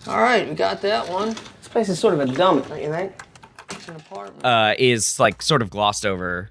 [0.07, 1.29] All All right, we got that one.
[1.29, 3.13] This place is sort of a dump, don't you think?
[3.71, 4.45] It's an apartment.
[4.45, 6.49] uh, is like sort of glossed over.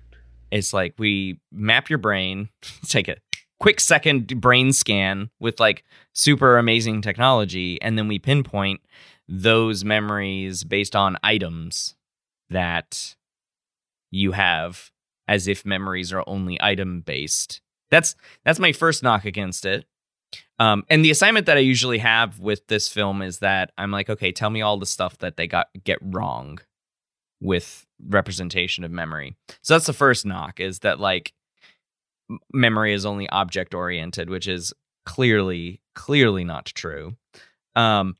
[0.50, 2.48] It's like we map your brain,
[2.88, 3.16] take a
[3.62, 8.80] quick second brain scan with like super amazing technology, and then we pinpoint
[9.28, 11.94] those memories based on items
[12.50, 13.14] that
[14.10, 14.90] you have
[15.28, 17.60] as if memories are only item based.
[17.88, 19.86] That's that's my first knock against it.
[20.58, 24.10] Um, and the assignment that I usually have with this film is that I'm like,
[24.10, 26.58] okay, tell me all the stuff that they got get wrong
[27.40, 29.36] with representation of memory.
[29.62, 31.32] So that's the first knock is that like
[32.52, 34.72] memory is only object oriented, which is
[35.04, 37.16] clearly clearly not true.
[37.74, 38.16] Um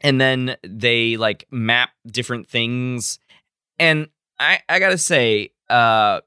[0.00, 3.18] and then they like map different things.
[3.78, 6.20] And I I got to say uh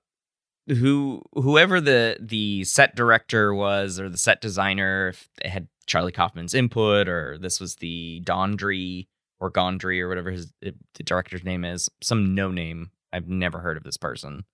[0.67, 6.11] who whoever the the set director was or the set designer if it had Charlie
[6.11, 9.07] Kaufman's input or this was the Dondry
[9.39, 12.91] or Gondry or whatever his the director's name is some no name.
[13.11, 14.45] I've never heard of this person.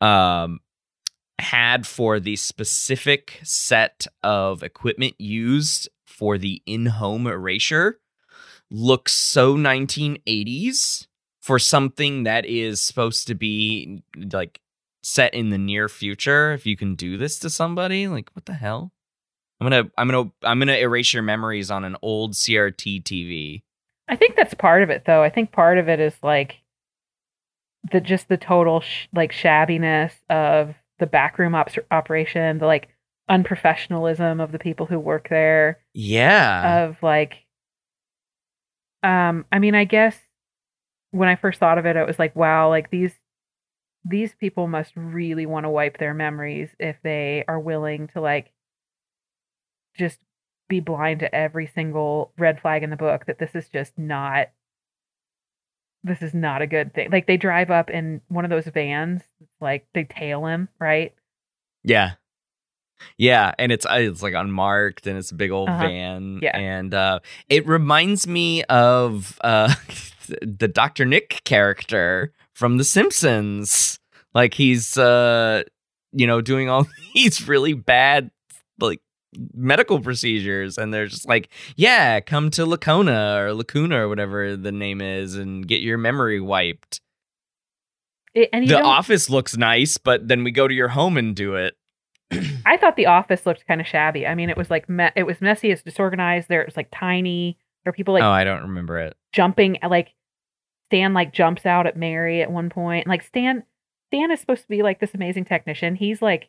[0.00, 0.60] Um
[1.38, 7.98] had for the specific set of equipment used for the in-home erasure
[8.70, 11.06] looks so 1980s
[11.40, 14.60] for something that is supposed to be like
[15.02, 18.54] set in the near future if you can do this to somebody like what the
[18.54, 18.90] hell
[19.60, 23.62] i'm gonna i'm gonna i'm gonna erase your memories on an old crt tv
[24.08, 25.22] I think that's part of it, though.
[25.22, 26.60] I think part of it is like
[27.90, 32.88] the just the total sh- like shabbiness of the backroom op- operation, the like
[33.30, 35.80] unprofessionalism of the people who work there.
[35.94, 37.44] yeah Of like,
[39.02, 40.18] um, I mean, I guess
[41.10, 43.12] when I first thought of it, it was like, wow, like these
[44.08, 48.52] these people must really want to wipe their memories if they are willing to like
[49.96, 50.20] just
[50.68, 54.48] be blind to every single red flag in the book that this is just not
[56.06, 57.10] this is not a good thing.
[57.10, 59.22] Like they drive up in one of those vans,
[59.60, 61.14] like they tail him, right?
[61.84, 62.12] Yeah.
[63.18, 65.82] Yeah, and it's uh, it's like unmarked and it's a big old Uh-huh.
[65.86, 66.38] van.
[66.42, 66.56] Yeah.
[66.56, 69.74] And uh it reminds me of uh
[70.40, 71.04] the Dr.
[71.04, 73.98] Nick character from The Simpsons.
[74.34, 75.62] Like he's uh
[76.12, 78.30] you know doing all these really bad
[78.80, 79.00] like
[79.54, 84.72] medical procedures and they're just like, yeah, come to Lacona or Lacuna or whatever the
[84.72, 87.00] name is and get your memory wiped.
[88.34, 91.34] It, and The don't- office looks nice, but then we go to your home and
[91.34, 91.74] do it.
[92.66, 94.26] I thought the office looked kind of shabby.
[94.26, 96.48] I mean, it was like me- it was messy, it's disorganized.
[96.48, 97.56] There it was like tiny.
[97.84, 99.16] There were people like oh, I don't remember it.
[99.32, 100.12] jumping like
[100.90, 103.06] Stan like jumps out at Mary at one point.
[103.06, 103.62] Like Stan
[104.08, 105.94] Stan is supposed to be like this amazing technician.
[105.94, 106.48] He's like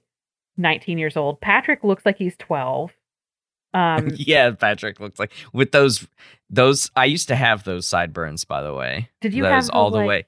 [0.57, 1.39] 19 years old.
[1.41, 2.91] Patrick looks like he's 12.
[3.73, 6.07] Um yeah, Patrick looks like with those
[6.49, 6.89] those.
[6.95, 9.09] I used to have those sideburns, by the way.
[9.21, 10.25] Did you those have all the like- way?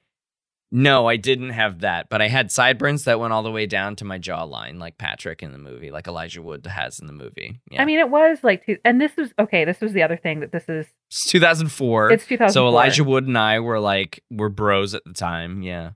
[0.72, 3.96] No, I didn't have that, but I had sideburns that went all the way down
[3.96, 7.60] to my jawline, like Patrick in the movie, like Elijah Wood has in the movie.
[7.72, 9.64] Yeah, I mean, it was like, two, and this was okay.
[9.64, 10.86] This was the other thing that this is.
[11.08, 12.12] it's 2004.
[12.12, 12.52] It's 2004.
[12.52, 15.62] So Elijah Wood and I were like were bros at the time.
[15.62, 15.90] Yeah.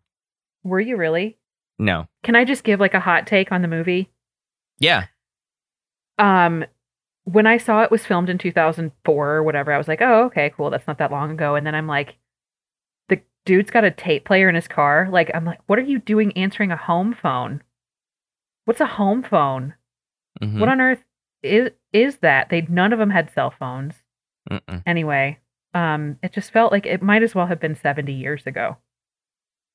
[0.64, 1.38] Were you really?
[1.78, 2.08] No.
[2.24, 4.10] Can I just give like a hot take on the movie?
[4.78, 5.06] Yeah.
[6.18, 6.64] Um,
[7.24, 10.52] when I saw it was filmed in 2004 or whatever, I was like, oh, okay,
[10.56, 10.70] cool.
[10.70, 11.54] That's not that long ago.
[11.54, 12.16] And then I'm like,
[13.08, 15.08] the dude's got a tape player in his car.
[15.10, 17.62] Like, I'm like, what are you doing answering a home phone?
[18.66, 19.74] What's a home phone?
[20.42, 20.60] Mhm.
[20.60, 21.04] What on earth
[21.42, 22.48] is is that?
[22.50, 23.94] They none of them had cell phones.
[24.50, 24.82] Mm-mm.
[24.86, 25.38] Anyway,
[25.72, 28.76] um, it just felt like it might as well have been 70 years ago.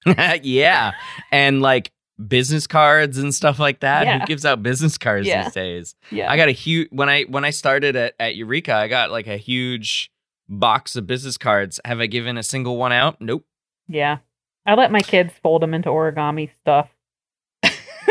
[0.42, 0.94] yeah,
[1.32, 1.92] and like
[2.28, 4.06] business cards and stuff like that.
[4.06, 4.20] Yeah.
[4.20, 5.44] Who gives out business cards Yeah.
[5.46, 5.96] these days?
[6.12, 6.32] Yeah.
[6.32, 9.28] I got a huge when I when I started at, at Eureka, I got like
[9.28, 10.12] a huge
[10.48, 11.80] box of business cards.
[11.86, 13.22] Have I given a single one out?
[13.22, 13.46] Nope.
[13.88, 14.18] Yeah.
[14.66, 16.90] I let my kids fold them into origami stuff.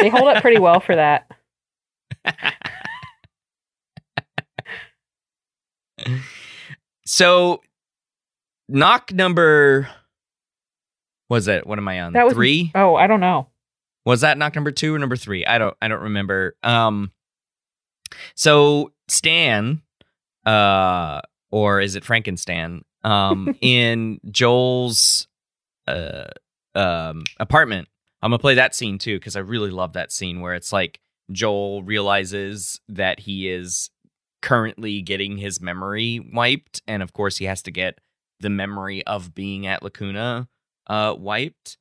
[0.01, 1.31] They hold up pretty well for that.
[7.07, 7.61] So
[8.69, 9.89] knock number
[11.31, 11.67] was it?
[11.67, 12.13] What am I on?
[12.13, 12.71] That was three?
[12.75, 13.49] Oh, I don't know.
[14.09, 15.45] Was that knock number two or number three?
[15.45, 16.57] I don't I don't remember.
[16.63, 17.13] Um
[18.35, 19.83] so Stan,
[20.47, 22.81] uh or is it Frankenstan?
[23.05, 25.29] Um in Joel's
[25.87, 26.25] uh
[26.75, 27.89] um apartment.
[28.23, 31.01] I'm gonna play that scene too, because I really love that scene where it's like
[31.31, 33.91] Joel realizes that he is
[34.41, 37.99] currently getting his memory wiped, and of course he has to get
[38.41, 40.49] the memory of being at Lacuna
[40.87, 41.77] uh wiped.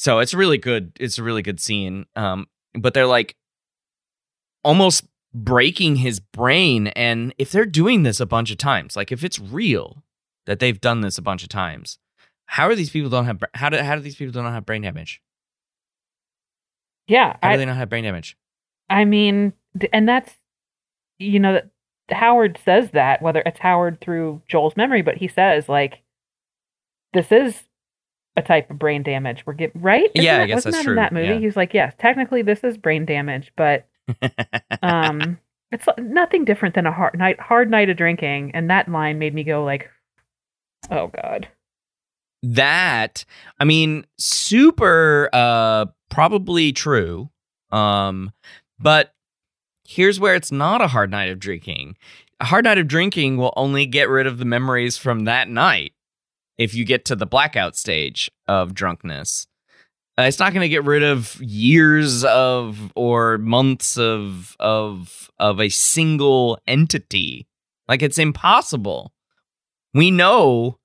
[0.00, 0.96] So it's really good.
[0.98, 2.06] It's a really good scene.
[2.16, 3.36] Um, but they're like
[4.64, 6.86] almost breaking his brain.
[6.86, 10.02] And if they're doing this a bunch of times, like if it's real
[10.46, 11.98] that they've done this a bunch of times,
[12.46, 14.80] how are these people don't have how do how do these people don't have brain
[14.80, 15.20] damage?
[17.06, 18.38] Yeah, How do they not have brain damage?
[18.88, 19.52] I mean,
[19.92, 20.32] and that's
[21.18, 21.60] you know
[22.08, 26.00] Howard says that whether it's Howard through Joel's memory, but he says like
[27.12, 27.64] this is
[28.40, 29.44] a type of brain damage.
[29.46, 30.10] We're getting right.
[30.14, 31.28] Yeah, I guess wasn't that's that in that movie?
[31.28, 31.38] yeah.
[31.38, 33.86] He's like, yes, technically this is brain damage, but
[34.82, 35.38] um,
[35.70, 38.50] it's nothing different than a hard night, hard night of drinking.
[38.54, 39.88] And that line made me go like,
[40.90, 41.46] oh god.
[42.42, 43.24] that
[43.58, 47.28] i mean super uh probably true
[47.70, 48.32] um
[48.78, 49.12] but
[49.86, 51.96] here's where it's not a hard night of drinking
[52.40, 55.92] a hard night of drinking will only get rid of the memories from that night
[56.60, 59.46] if you get to the blackout stage of drunkenness
[60.18, 65.60] Uh, it's not going to get rid of years of or months of of of
[65.60, 67.46] a single entity
[67.88, 69.12] like it's impossible
[69.94, 70.78] we know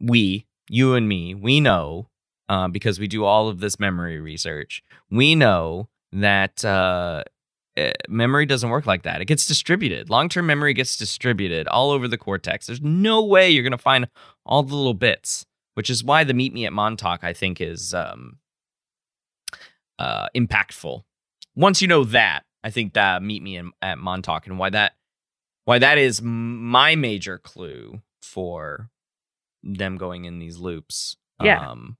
[0.00, 2.08] we, you and me, we know
[2.48, 4.82] uh, because we do all of this memory research.
[5.10, 7.24] We know that uh,
[7.76, 9.20] eh, memory doesn't work like that.
[9.20, 10.10] It gets distributed.
[10.10, 12.66] Long term memory gets distributed all over the cortex.
[12.66, 14.08] There's no way you're going to find
[14.44, 17.94] all the little bits, which is why the Meet Me at Montauk, I think, is
[17.94, 18.38] um,
[19.98, 21.02] uh, impactful.
[21.54, 24.92] Once you know that, I think that Meet Me in, at Montauk and why that
[25.64, 28.90] why that is my major clue for
[29.62, 31.16] them going in these loops.
[31.40, 31.70] Yeah.
[31.70, 31.96] Um,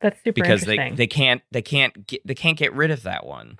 [0.00, 3.26] That's super because they, they can't they can't get they can't get rid of that
[3.26, 3.58] one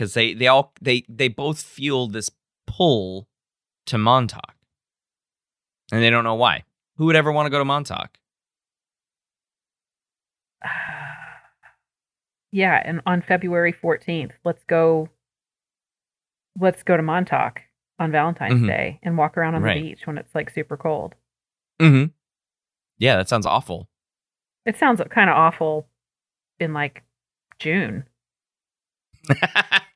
[0.00, 2.30] because they they all they they both feel this
[2.66, 3.28] pull
[3.84, 4.54] to Montauk
[5.92, 6.64] and they don't know why.
[6.96, 8.16] Who would ever want to go to Montauk?
[12.50, 15.10] yeah, and on February 14th, let's go
[16.58, 17.60] let's go to Montauk
[17.98, 18.66] on Valentine's Mhm.
[18.68, 19.74] Day and walk around on Right.
[19.74, 21.14] the beach when it's like super cold.
[21.78, 22.12] Mm-hmm.
[22.96, 23.86] Yeah, that sounds awful.
[24.64, 25.88] It sounds kind of awful
[26.58, 27.02] in like
[27.58, 28.06] June.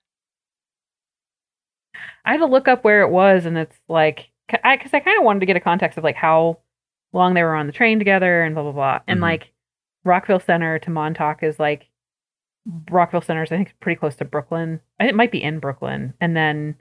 [2.25, 5.01] I had to look up where it was, and it's like, because I, 'cause I
[5.01, 6.59] kind of wanted to get a context of like how
[7.12, 9.01] long they were on the train together and blah blah blah.
[9.07, 9.22] And Mhm.
[9.22, 9.53] like
[10.05, 11.89] Rockville Center to Montauk is like
[12.91, 14.81] Rockville Center is I think pretty close to Brooklyn.
[15.01, 16.77] It might be in Brooklyn, and then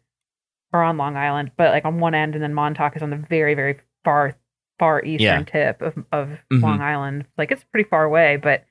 [0.73, 3.17] or on Long Island, but like on one end, and then Montauk is on the
[3.17, 4.35] very very far
[4.79, 5.43] far eastern Yeah.
[5.43, 6.61] tip of of Mhm.
[6.61, 7.25] Long Island.
[7.37, 8.65] Like it's pretty far away, but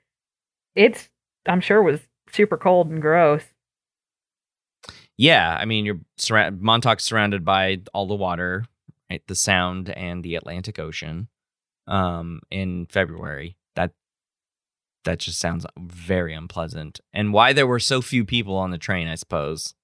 [0.74, 1.10] it's
[1.46, 3.51] I'm sure was super cold and gross.
[5.16, 8.64] Yeah, I mean, you're surra- Montauk's surrounded by all the water,
[9.10, 9.22] right?
[9.26, 11.28] The Sound and the Atlantic Ocean.
[11.88, 13.90] Um, in February, that
[15.04, 17.00] that just sounds very unpleasant.
[17.12, 19.74] And why there were so few people on the train, I suppose.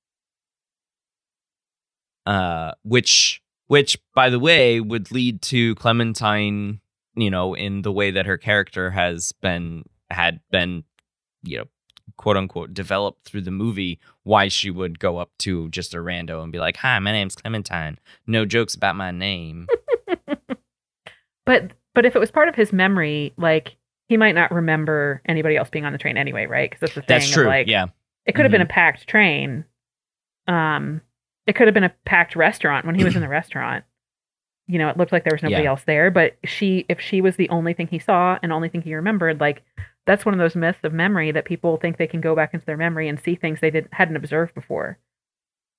[2.24, 6.80] Uh, which which, by the way, would lead to Clementine,
[7.14, 10.84] you know, in the way that her character has been had been,
[11.42, 11.64] you know,
[12.18, 16.42] quote unquote developed through the movie why she would go up to just a rando
[16.42, 17.98] and be like, "Hi, my name's Clementine.
[18.26, 19.66] No jokes about my name."
[21.46, 25.56] But but if it was part of his memory, like he might not remember anybody
[25.56, 26.68] else being on the train anyway, right?
[26.70, 27.06] Because that's the thing.
[27.08, 27.46] That's of, true.
[27.46, 27.86] like, yeah.
[28.26, 29.64] it could have been a packed train.
[30.46, 31.00] Um,
[31.46, 33.84] it could have been a packed restaurant when he was in the restaurant.
[34.66, 35.70] You know, it looked like there was nobody Yeah.
[35.70, 36.10] else there.
[36.10, 39.40] But she, if she was the only thing he saw and only thing he remembered,
[39.40, 39.62] like
[40.08, 42.64] that's one of those myths of memory that people think they can go back into
[42.64, 44.98] their memory and see things they didn't hadn't observed before.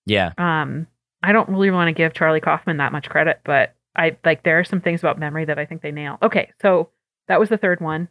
[0.06, 0.34] Yeah.
[0.38, 0.86] Um,
[1.24, 4.60] I don't really want to give Charlie Kaufman that much credit, but I like there
[4.60, 6.20] are some things about memory that I think they nail.
[6.22, 6.90] Okay, so
[7.28, 8.08] that was the third one.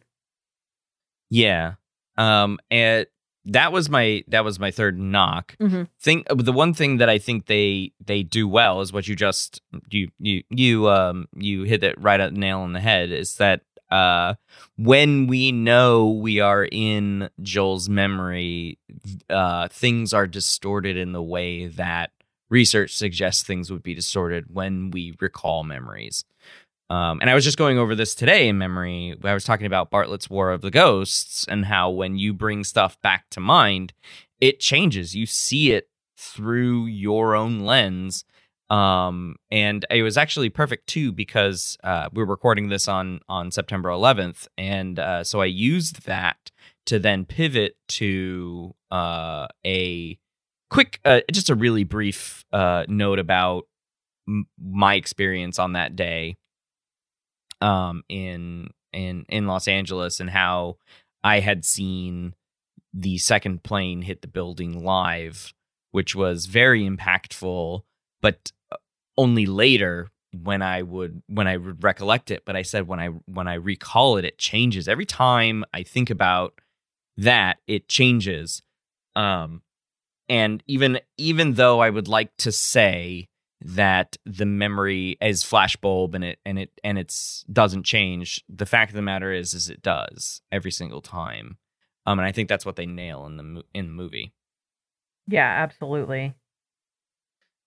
[1.29, 1.75] Yeah.
[2.17, 3.07] Um and
[3.45, 5.55] that was my that was my third knock.
[5.59, 5.87] Mhm.
[6.01, 9.61] Think the one thing that I think they they do well is what you just
[9.89, 13.37] you you you um you hit it right at the nail on the head is
[13.37, 13.61] that
[13.91, 14.35] uh
[14.77, 18.77] when we know we are in Joel's memory
[19.29, 22.11] uh things are distorted in the way that
[22.49, 26.25] research suggests things would be distorted when we recall memories.
[26.89, 29.15] Um, and I was just going over this today in memory.
[29.23, 32.99] I was talking about Bartlett's War of the Ghosts and how when you bring stuff
[33.01, 33.93] back to mind,
[34.41, 35.15] it changes.
[35.15, 38.25] You see it through your own lens.
[38.69, 43.89] Um, and it was actually perfect too because uh, we're recording this on on September
[43.89, 46.51] 11th, and uh, so I used that
[46.85, 50.19] to then pivot to uh, a
[50.69, 53.63] quick, uh, just a really brief uh, note about
[54.27, 56.37] m- my experience on that day
[57.61, 60.77] um in in in Los Angeles and how
[61.23, 62.33] I had seen
[62.93, 65.53] the second plane hit the building live
[65.91, 67.81] which was very impactful,
[68.21, 68.51] but
[69.19, 72.43] only later when I would when I would recollect it.
[72.45, 76.09] But I said when I when I recall it, it changes every time I think
[76.09, 76.53] about
[77.17, 77.57] that.
[77.67, 78.63] It changes,
[79.15, 79.61] um,
[80.29, 83.27] and even even though I would like to say
[83.61, 88.91] that the memory is flashbulb and it and it and it's doesn't change, the fact
[88.91, 91.57] of the matter is is it does every single time.
[92.05, 94.33] Um, and I think that's what they nail in the in the movie.
[95.27, 96.33] Yeah, absolutely.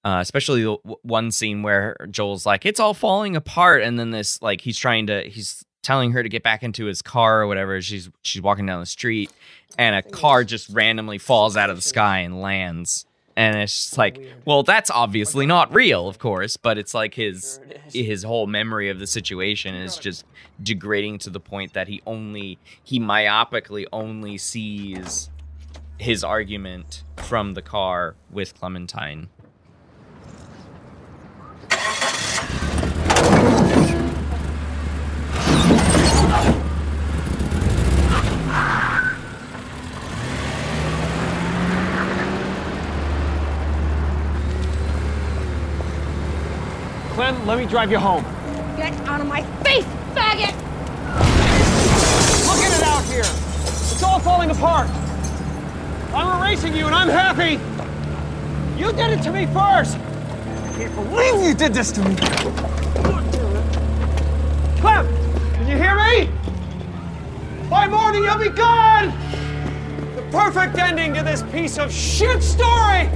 [0.04, 4.10] Uh, especially the w- one scene where Joel's like, "It's all falling apart," and then
[4.10, 7.46] this like he's trying to he's telling her to get back into his car or
[7.46, 7.80] whatever.
[7.80, 9.30] She's she's walking down the street,
[9.78, 13.06] and a car just randomly falls out of the sky and lands.
[13.34, 17.60] And it's just like, well, that's obviously not real, of course, but it's like his
[17.92, 20.24] his whole memory of the situation is just
[20.62, 25.30] degrading to the point that he only he myopically only sees
[25.98, 29.28] his argument from the car with Clementine.
[47.12, 48.24] Clem, let me drive you home.
[48.74, 49.84] Get out of my face,
[50.14, 50.54] faggot!
[52.46, 53.20] Look at it out here.
[53.20, 54.88] It's all falling apart.
[56.14, 57.60] I'm erasing you and I'm happy.
[58.80, 59.98] You did it to me first.
[59.98, 62.16] I can't believe you did this to me.
[64.80, 65.06] Clem,
[65.52, 66.30] can you hear me?
[67.68, 69.12] By morning, you'll be gone.
[70.16, 73.10] The perfect ending to this piece of shit story.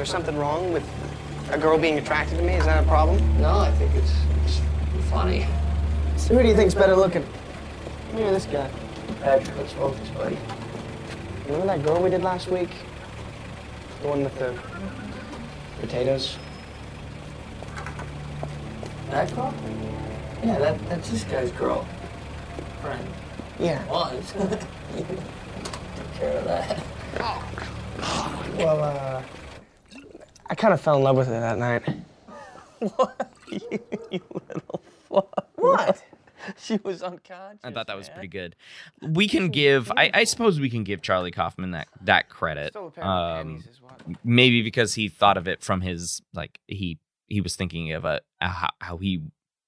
[0.00, 0.82] There something wrong with
[1.50, 2.54] a girl being attracted to me?
[2.54, 3.18] Is that a problem?
[3.38, 4.14] No, I think it's,
[4.46, 4.58] it's
[5.10, 5.46] funny.
[6.16, 7.22] So who do you think's better looking?
[8.14, 8.70] Me or this guy?
[9.20, 10.38] Patrick, let's focus, buddy.
[11.44, 12.70] Remember that girl we did last week?
[14.00, 14.58] The one with the
[15.82, 16.38] potatoes?
[19.10, 19.52] That girl?
[20.42, 21.86] Yeah, that, that's this guy's girl.
[22.80, 23.06] Friend.
[23.58, 23.86] Yeah.
[23.86, 24.32] Was.
[24.32, 26.82] Took care of that.
[28.56, 29.22] Well, uh,
[30.50, 31.82] I kind of fell in love with her that night.
[32.96, 33.30] What?
[33.50, 33.60] you,
[34.10, 35.48] you little fuck.
[35.56, 36.02] What?
[36.58, 37.60] She was unconscious.
[37.62, 38.14] I thought that was man.
[38.14, 38.56] pretty good.
[39.02, 42.72] We can give, I, I suppose, we can give Charlie Kaufman that that credit.
[42.72, 44.00] Stole a pair of Um, is what.
[44.24, 48.22] maybe because he thought of it from his like he he was thinking of a,
[48.40, 49.20] a how, how he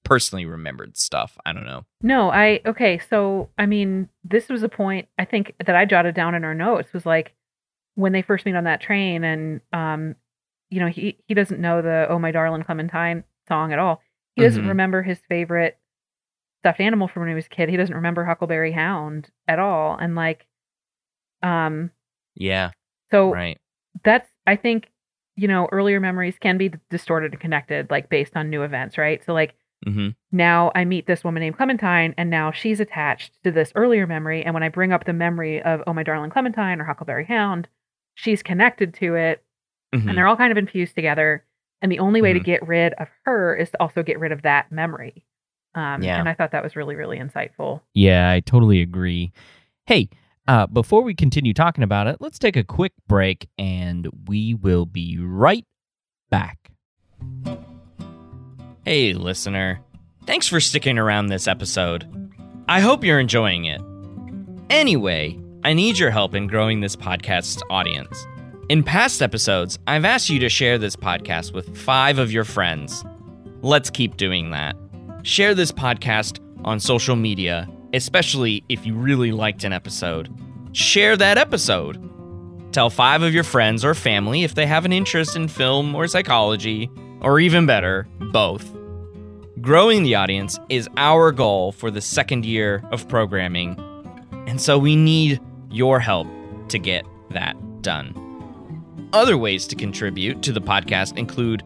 [0.03, 1.37] personally remembered stuff.
[1.45, 1.85] I don't know.
[2.01, 6.15] No, I okay, so I mean, this was a point I think that I jotted
[6.15, 7.33] down in our notes was like
[7.93, 10.15] when they first meet on that train and um
[10.73, 14.01] you know, he he doesn't know the Oh My Darling Clementine song at all.
[14.35, 14.67] He doesn't Mhm.
[14.69, 15.77] remember his favorite
[16.61, 17.69] stuffed animal from when he was a kid.
[17.69, 20.47] He doesn't remember Huckleberry Hound at all and like
[21.41, 21.91] um
[22.35, 22.71] Yeah,
[23.11, 23.57] so right.
[24.03, 24.89] that's I think
[25.35, 29.23] you know, earlier memories can be distorted and connected like based on new events, right?
[29.25, 29.55] So like
[29.85, 34.07] hmm now I meet this woman named Clementine, and now she's attached to this earlier
[34.07, 34.43] memory.
[34.43, 37.67] And when I bring up the memory of Oh My Darling Clementine or Huckleberry Hound,
[38.15, 39.43] she's connected to it,
[39.93, 40.09] Mhm.
[40.09, 41.45] and they're all kind of infused together.
[41.81, 42.43] And the only way to Mhm.
[42.45, 45.25] get rid of her is to also get rid of that memory.
[45.75, 46.19] Um, Yeah.
[46.19, 47.81] And I thought that was really, really insightful.
[47.93, 49.31] Yeah, I totally agree.
[49.85, 50.09] Hey,
[50.47, 54.85] uh, before we continue talking about it, let's take a quick break and we will
[54.85, 55.65] be right
[56.29, 56.71] back.
[58.85, 59.79] Hey, listener.
[60.25, 62.05] Thanks for sticking around this episode.
[62.67, 63.81] I hope you're enjoying it.
[64.69, 68.25] Anyway, I need your help in growing this podcast's audience.
[68.73, 73.05] In past episodes, I've asked you to share this podcast with five of your friends.
[73.61, 74.75] Let's keep doing that.
[75.21, 80.27] Share this podcast on social media, especially if you really liked an episode.
[80.71, 82.01] Share that episode.
[82.73, 86.07] Tell five of your friends or family if they have an interest in film or
[86.07, 86.89] psychology,
[87.21, 88.73] or even better, both.
[89.61, 93.75] Growing the audience is our goal for the second year of programming,
[94.47, 96.27] and so we need your help
[96.69, 98.22] to get that done.
[99.13, 101.63] Other ways to contribute to the podcast include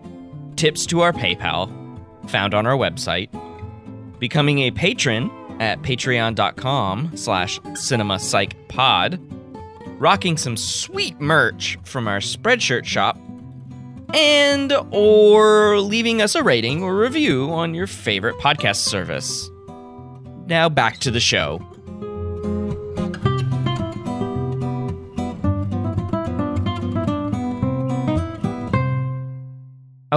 [0.55, 1.69] tips to our PayPal,
[2.29, 3.29] found on our website,
[4.19, 9.19] becoming a patron at patreon.com slash cinemapsychpod,
[9.99, 13.17] rocking some sweet merch from our Spreadshirt shop,
[14.13, 19.49] and or leaving us a rating or review on your favorite podcast service.
[20.47, 21.61] Now back to the show.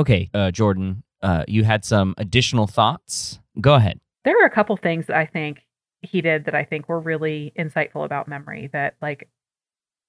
[0.00, 3.38] Okay, uh, Jordan, uh, you had some additional thoughts.
[3.60, 4.00] Go ahead.
[4.24, 5.58] There are a couple things that I think
[6.00, 9.28] he did that I think were really insightful about memory that like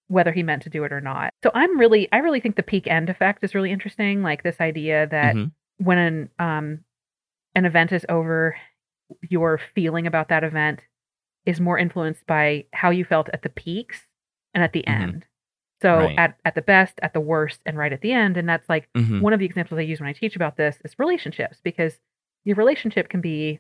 [0.07, 1.33] whether he meant to do it or not.
[1.43, 4.61] So I'm really I really think the peak end effect is really interesting like this
[4.61, 5.51] idea that Mhm.
[5.77, 6.85] when an um
[7.55, 8.55] an event is over
[9.27, 10.85] your feeling about that event
[11.45, 14.07] is more influenced by how you felt at the peaks
[14.53, 15.01] and at the Mhm.
[15.01, 15.25] end.
[15.81, 16.17] So Right.
[16.19, 18.37] at at the best, at the worst, and right at the end.
[18.37, 19.21] And that's like Mhm.
[19.21, 21.99] one of the examples I use when I teach about this is relationships because
[22.43, 23.59] your relationship can be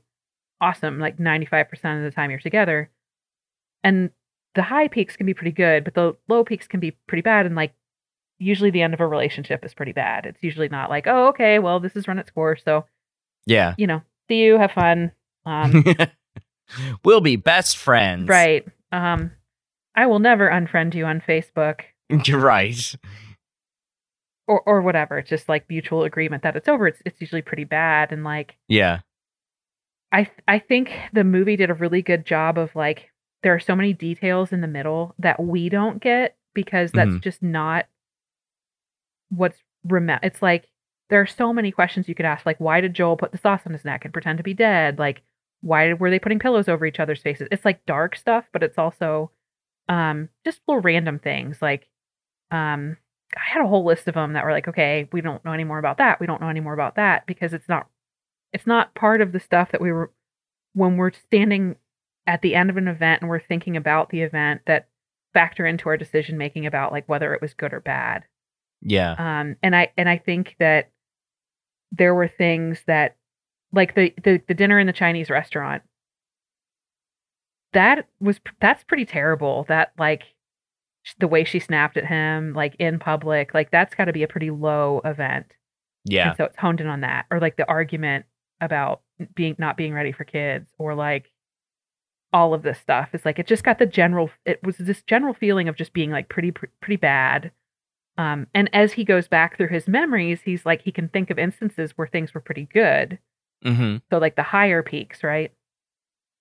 [0.59, 2.89] awesome like 95% of the time you're together.
[3.83, 4.11] And
[4.53, 7.45] the high peaks can be pretty good, but the low peaks can be pretty bad.
[7.47, 7.73] And like
[8.37, 10.25] usually the end of a relationship is pretty bad.
[10.25, 12.61] It's usually not like, oh, okay, well, this has run its course.
[12.63, 12.85] So,
[13.45, 13.73] Yeah.
[13.77, 15.11] you know, see you, have fun.
[15.45, 15.83] Um,
[17.03, 18.27] we'll be best friends.
[18.29, 18.67] right.
[18.91, 19.31] Um,
[19.95, 21.81] I will never unfriend you on Facebook
[22.25, 22.95] You're right.
[24.47, 25.17] or or whatever.
[25.17, 26.87] It's just like mutual agreement that it's over.
[26.87, 28.11] It's it's usually pretty bad.
[28.11, 28.99] And like Yeah.
[30.11, 33.11] I I think the movie did a really good job of like
[33.43, 37.21] there are so many details in the middle that we don't get because that's Mhm.
[37.21, 37.85] just not
[39.29, 40.67] what's rem- it's like
[41.09, 43.61] there are so many questions you could ask like why did Joel put the sauce
[43.65, 45.21] on his neck and pretend to be dead like
[45.61, 48.77] why were they putting pillows over each other's faces it's like dark stuff but it's
[48.77, 49.31] also
[49.87, 51.87] um just little random things like
[52.51, 52.97] um
[53.35, 55.63] I had a whole list of them that were like okay we don't know any
[55.63, 57.87] more about that we don't know any more about that because it's not
[58.53, 60.11] it's not part of the stuff that we were
[60.73, 61.75] when we're standing
[62.27, 64.87] at the end of an event and we're thinking about the event that
[65.33, 68.23] factor into our decision making about like whether it was good or bad
[68.81, 69.13] Yeah.
[69.17, 70.89] um and i and i think that
[71.91, 73.15] there were things that
[73.73, 75.83] like the the, the dinner in the chinese restaurant
[77.73, 80.23] that was that's pretty terrible that like
[81.19, 84.27] the way she snapped at him like in public like that's got to be a
[84.27, 85.47] pretty low event
[86.05, 86.29] Yeah.
[86.29, 88.25] and so it's honed in on that or like the argument
[88.59, 89.01] about
[89.35, 91.31] being not being ready for kids or like
[92.33, 95.33] all of this stuff is like it just got the general it was this general
[95.33, 97.51] feeling of just being like pretty pr- pretty bad
[98.17, 101.39] um and as he goes back through his memories he's like he can think of
[101.39, 103.17] instances where things were pretty good
[103.65, 103.97] Mm-hmm.
[104.11, 105.51] so like the higher peaks right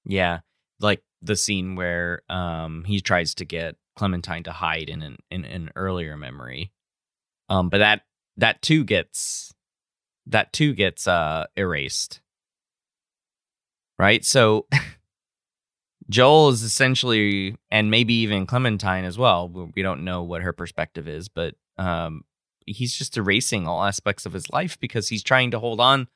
[0.06, 0.40] Yeah.
[0.80, 5.44] Like the scene where um he tries to get Clementine to hide in an in
[5.44, 6.72] an earlier memory.
[7.48, 8.02] Um but that
[8.36, 9.52] that too gets
[10.26, 12.20] that too gets uh erased.
[13.98, 14.24] Right?
[14.24, 14.66] So
[16.08, 19.48] Joel is essentially and maybe even Clementine as well.
[19.48, 22.24] we- We don't know what her perspective is, but um
[22.66, 26.08] he's just erasing all aspects of his life because he's trying to hold on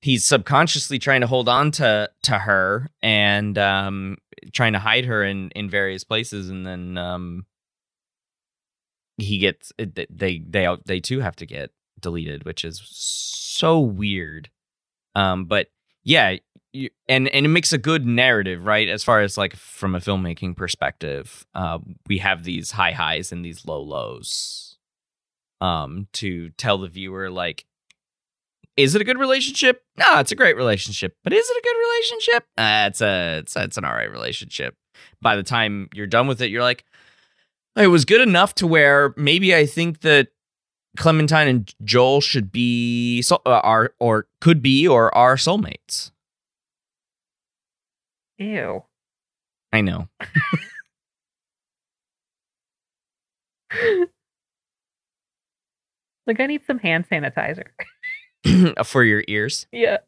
[0.00, 4.16] he's subconsciously trying to hold on to to her and um
[4.52, 6.48] trying to hide her in in various places.
[6.48, 7.46] And then um
[9.16, 10.44] he gets they they
[10.86, 11.70] they, too have to get
[12.00, 14.50] deleted which is so weird.
[15.14, 15.68] Um but
[16.04, 16.36] yeah
[16.72, 18.88] you, and and it makes a good narrative right?
[18.88, 23.44] As far as like from a filmmaking perspective uh we have these high highs and
[23.44, 24.76] these low lows
[25.60, 27.64] um to tell the viewer like
[28.78, 29.82] is it a good relationship?
[29.98, 31.16] No, it's a great relationship.
[31.24, 32.44] But is it a good relationship?
[32.56, 34.76] Uh, it's a it's, it's an all right relationship.
[35.20, 36.84] By the time you're done with it, you're like,
[37.76, 40.28] it was good enough to where maybe I think that
[40.96, 46.12] Clementine and Joel should be so uh, are or could be or are soulmates.
[48.38, 48.84] ew
[49.72, 50.08] I know.
[56.26, 57.66] like i need some hand sanitizer
[58.84, 59.66] For your ears.
[59.72, 59.98] yeah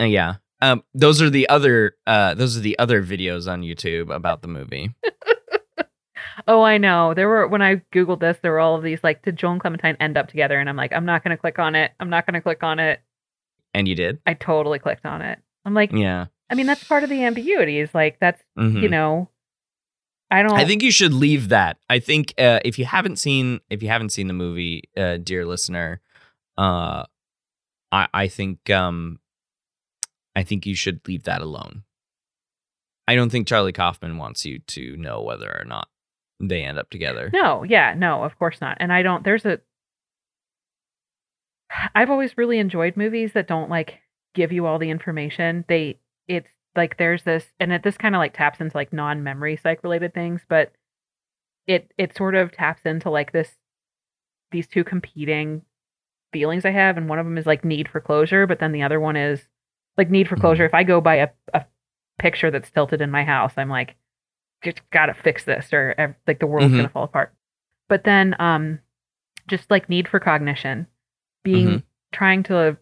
[0.00, 0.34] Uh, yeah.
[0.60, 4.48] Um, those are the other uh, those are the other videos on YouTube about the
[4.48, 4.94] movie.
[6.48, 7.12] Oh, I know.
[7.14, 9.60] There were when I googled this, there were all of these like, did Joel and
[9.60, 10.58] Clementine end up together?
[10.58, 11.92] And I'm like, I'm not going to click on it.
[12.00, 13.00] I'm not going to click on it.
[13.74, 14.18] And you did?
[14.26, 15.38] I totally clicked on it.
[15.64, 16.26] I'm like, Yeah.
[16.50, 17.78] I mean, that's part of the ambiguity.
[17.78, 18.82] Is like that's Mhm.
[18.82, 19.28] you know,
[20.30, 20.52] I don't.
[20.52, 21.76] I think you should leave that.
[21.90, 25.44] I think uh, if you haven't seen if you haven't seen the movie, uh, dear
[25.44, 26.00] listener,
[26.58, 27.04] uh,
[27.90, 29.18] I I think um,
[30.34, 31.84] I think you should leave that alone.
[33.08, 35.88] I don't think Charlie Kaufman wants you to know whether or not
[36.40, 37.30] they end up together.
[37.32, 38.76] No, yeah, no, of course not.
[38.80, 39.24] And I don't.
[39.24, 39.60] There's a.
[41.94, 44.00] I've always really enjoyed movies that don't like
[44.34, 45.64] give you all the information.
[45.68, 45.98] They
[46.28, 49.82] it's like there's this, and it this kind of like taps into like non-memory psych
[49.82, 50.72] related things, but
[51.66, 53.50] it it sort of taps into like this
[54.50, 55.62] these two competing
[56.32, 58.82] feelings I have, and one of them is like need for closure, but then the
[58.82, 59.40] other one is
[59.96, 60.64] like need for closure.
[60.64, 61.64] If I go by a, a
[62.18, 63.96] picture that's tilted in my house, I'm like,
[64.62, 66.76] just gotta fix this, or like the world's Mhm.
[66.78, 67.34] gonna fall apart.
[67.88, 68.78] But then, um,
[69.48, 70.86] just like need for cognition,
[71.42, 71.82] being Mhm.
[72.12, 72.76] trying to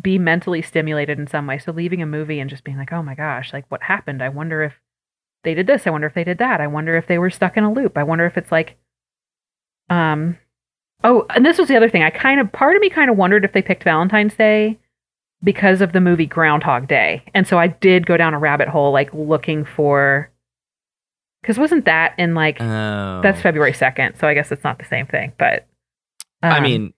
[0.00, 1.58] be mentally stimulated in some way.
[1.58, 4.22] So leaving a movie and just being like, oh my gosh, like what happened?
[4.22, 4.74] I wonder if
[5.42, 5.86] they did this.
[5.86, 6.60] I wonder if they did that.
[6.60, 7.96] I wonder if they were stuck in a loop.
[7.98, 8.76] I wonder if it's like,
[9.88, 10.38] um,
[11.04, 12.02] oh, and this was the other thing.
[12.02, 14.78] I kind of, part of me kind of wondered if they picked Valentine's Day
[15.44, 17.22] because of the movie Groundhog Day.
[17.34, 20.30] And so I did go down a rabbit hole, like looking for,
[21.42, 23.20] because wasn't that in like, Oh.
[23.22, 24.18] that's February 2nd.
[24.18, 25.66] So I guess it's not the same thing, but.
[26.42, 26.92] I um, mean,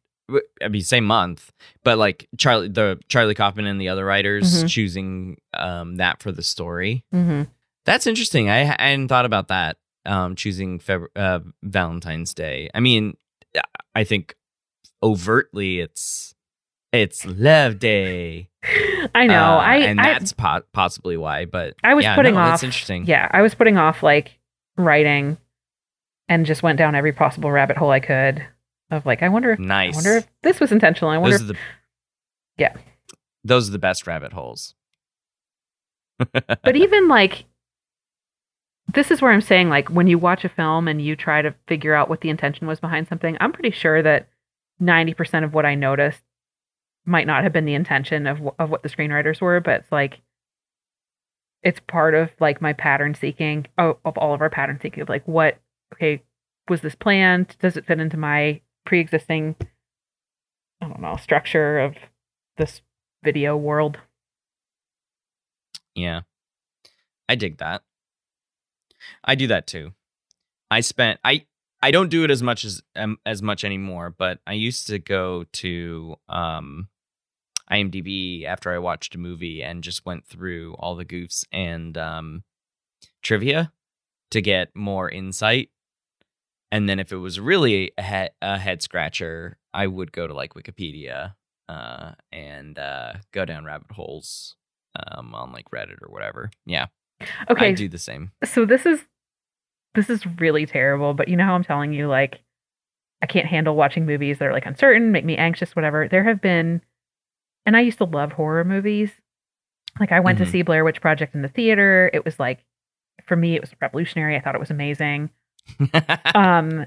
[0.62, 1.52] I mean, same month,
[1.84, 4.68] but like Charlie, the Charlie Kaufman and the other writers Mhm.
[4.68, 7.04] choosing um, that for the story.
[7.14, 7.48] mhm.
[7.86, 8.50] That's interesting.
[8.50, 9.78] I, I hadn't thought about that.
[10.04, 12.68] Um, choosing Feb- uh, Valentine's Day.
[12.74, 13.16] I mean,
[13.94, 14.36] I think
[15.02, 16.34] overtly it's
[16.92, 18.48] it's Love Day.
[19.14, 19.34] I know.
[19.34, 21.44] Uh, I, and I, that's po- possibly why.
[21.44, 22.52] But I was yeah, putting no, off.
[22.52, 23.06] That's interesting.
[23.06, 24.38] Yeah, I was putting off like
[24.76, 25.38] writing,
[26.28, 28.44] and just went down every possible rabbit hole I could
[28.90, 29.94] of like, I wonder if Nice.
[29.94, 31.10] I wonder if this was intentional.
[31.10, 31.38] I wonder.
[31.38, 31.62] Those If, the
[32.56, 32.74] yeah,
[33.44, 34.74] those are the best rabbit holes.
[36.32, 37.44] but even like,
[38.94, 41.54] this is where I'm saying like when you watch a film and you try to
[41.66, 44.28] figure out what the intention was behind something, I'm pretty sure that
[44.80, 46.22] ninety percent of what I noticed
[47.04, 50.20] might not have been the intention of of what the screenwriters were, but it's like.
[51.64, 55.26] It's part of like my pattern seeking, of all of our pattern seeking of like
[55.26, 55.58] what
[55.92, 56.22] okay,
[56.68, 57.56] was this planned?
[57.60, 59.56] Does it fit into my pre-existing,
[60.80, 61.96] I don't know, structure of
[62.58, 62.80] this
[63.24, 63.98] video world?
[65.96, 66.20] Yeah.
[67.28, 67.82] I dig that.
[69.24, 69.92] I do that too.
[70.70, 71.46] I spent I
[71.80, 74.98] I don't do it as much as um, as much anymore, but I used to
[74.98, 76.88] go to um
[77.70, 82.44] IMDb after I watched a movie and just went through all the goofs and um
[83.22, 83.72] trivia
[84.30, 85.70] to get more insight.
[86.70, 90.54] And then if it was really a a head scratcher, I would go to like
[90.54, 91.34] Wikipedia
[91.68, 94.56] uh and uh go down rabbit holes
[94.96, 96.50] um on like Reddit or whatever.
[96.66, 96.86] Yeah.
[97.50, 97.68] Okay.
[97.68, 98.32] I do the same.
[98.44, 99.00] So this is
[99.94, 102.40] this is really terrible, but you know how I'm telling you like
[103.22, 106.06] I can't handle watching movies that are like uncertain, make me anxious, whatever.
[106.08, 106.80] There have been
[107.66, 109.10] and I used to love horror movies.
[109.98, 110.44] Like I went Mhm.
[110.44, 112.10] to see Blair Witch Project in the theater.
[112.14, 112.64] It was like
[113.26, 114.36] for me it was revolutionary.
[114.36, 115.30] I thought it was amazing.
[116.34, 116.86] um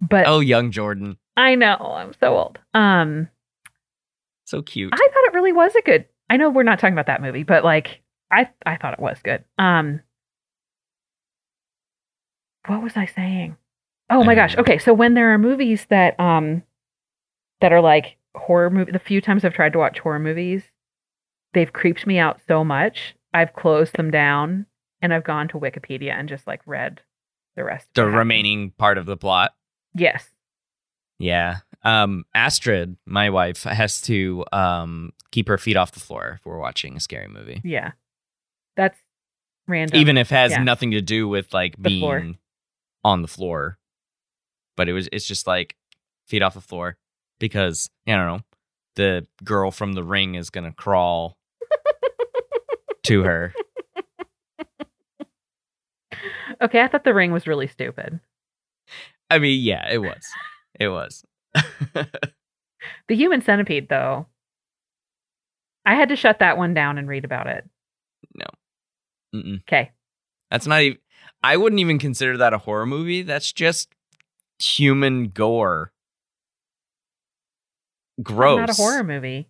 [0.00, 1.16] but oh, young Jordan.
[1.36, 2.58] I know, I'm so old.
[2.74, 3.28] Um
[4.44, 4.92] So cute.
[4.92, 6.06] I thought it really was a good.
[6.30, 8.02] I know we're not talking about that movie, but like
[8.32, 9.44] I I thought it was good.
[9.58, 10.00] Um
[12.66, 13.56] What was I saying?
[14.10, 14.56] Oh my gosh.
[14.56, 16.62] Okay, so when there are movies that um
[17.60, 20.62] that are like horror movie the few times I've tried to watch horror movies,
[21.54, 23.14] they've creeped me out so much.
[23.34, 24.66] I've closed them down
[25.00, 27.00] and I've gone to Wikipedia and just like read
[27.56, 27.86] the rest.
[27.88, 29.52] Of the remaining part of the plot.
[29.94, 30.28] Yes.
[31.18, 31.58] Yeah.
[31.84, 36.58] Um Astrid, my wife, has to um keep her feet off the floor if we're
[36.58, 37.60] watching a scary movie.
[37.64, 37.92] Yeah.
[38.76, 38.98] That's
[39.68, 40.00] random.
[40.00, 40.62] Even if it has Yeah.
[40.62, 42.24] nothing to do with like The being floor.
[43.04, 43.78] on the floor.
[44.76, 45.76] But it was it's just like
[46.26, 46.96] feet off the floor
[47.38, 48.40] because I don't know,
[48.96, 51.36] the girl from the ring is gonna crawl
[53.04, 53.54] to her.
[56.60, 58.20] Okay, I thought the ring was really stupid.
[59.30, 60.24] I mean, yeah, it was.
[60.78, 61.24] It was.
[63.08, 64.26] The human centipede, though,
[65.86, 67.64] I had to shut that one down and read about it.
[68.34, 68.46] No.
[69.34, 69.90] Okay.
[70.50, 70.98] That's not even.
[71.42, 73.22] I wouldn't even consider that a horror movie.
[73.22, 73.88] That's just
[74.58, 75.92] human gore.
[78.22, 78.58] Gross.
[78.58, 79.48] Not a horror movie.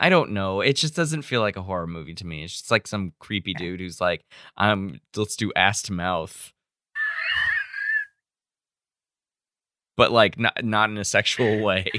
[0.00, 0.60] I don't know.
[0.60, 2.42] It just doesn't feel like a horror movie to me.
[2.42, 4.24] It's just like some creepy dude who's like,
[4.56, 6.52] "Um, let's do ass to mouth,"
[9.96, 11.90] but like not not in a sexual way.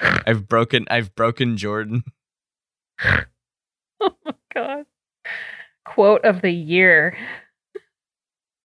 [0.00, 0.86] I've broken.
[0.90, 2.04] I've broken Jordan.
[4.00, 4.86] Oh my god.
[5.84, 7.16] Quote of the year.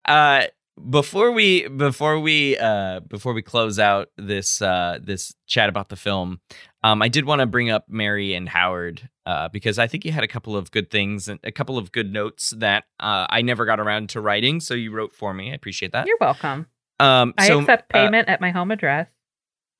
[0.06, 0.44] uh
[0.90, 5.96] before we before we uh before we close out this uh this chat about the
[5.96, 6.40] film
[6.84, 10.12] um i did want to bring up mary and howard uh because i think you
[10.12, 13.42] had a couple of good things and a couple of good notes that uh i
[13.42, 16.66] never got around to writing so you wrote for me i appreciate that You're welcome.
[17.00, 19.08] um I so, accept uh, payment at my home address.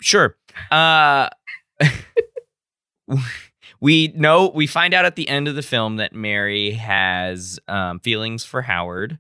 [0.02, 0.36] Sure.
[0.70, 1.30] Uh
[3.82, 8.00] we know we find out at the end of the film that Mary has um,
[8.00, 9.20] feelings for Howard.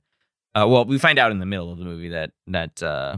[0.53, 3.17] Uh, well, we find out in the middle of the movie that that uh,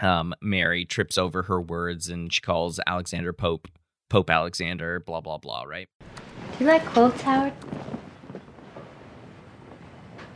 [0.00, 3.68] um, Mary trips over her words and she calls Alexander Pope
[4.08, 5.00] Pope Alexander.
[5.00, 5.64] Blah blah blah.
[5.64, 5.88] Right.
[6.58, 7.52] Do you like quotes, Howard?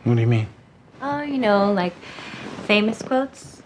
[0.04, 0.48] What do you mean?
[1.00, 1.94] Oh, you know, like
[2.66, 3.61] famous quotes.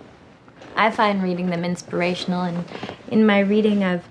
[0.76, 2.64] I find reading them inspirational, and
[3.08, 4.06] in my reading, I've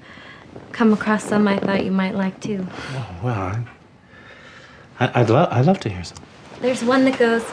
[0.71, 2.65] come across some I thought you might like too.
[2.93, 3.65] Oh, Well,
[4.99, 6.17] I, I'd, lo- I'd love to hear some.
[6.61, 7.45] There's one that goes,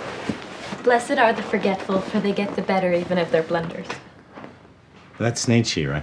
[0.82, 3.86] Blessed are the forgetful, for they get the better even of their blunders.
[5.18, 6.02] That's Nietzsche, right?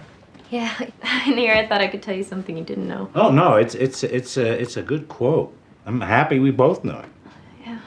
[0.50, 0.74] Yeah,
[1.28, 3.10] in here I thought I could tell you something you didn't know.
[3.16, 5.54] Oh no, it's it's it's a it's a good quote.
[5.86, 7.10] I'm happy we both know it.
[7.66, 7.80] Yeah.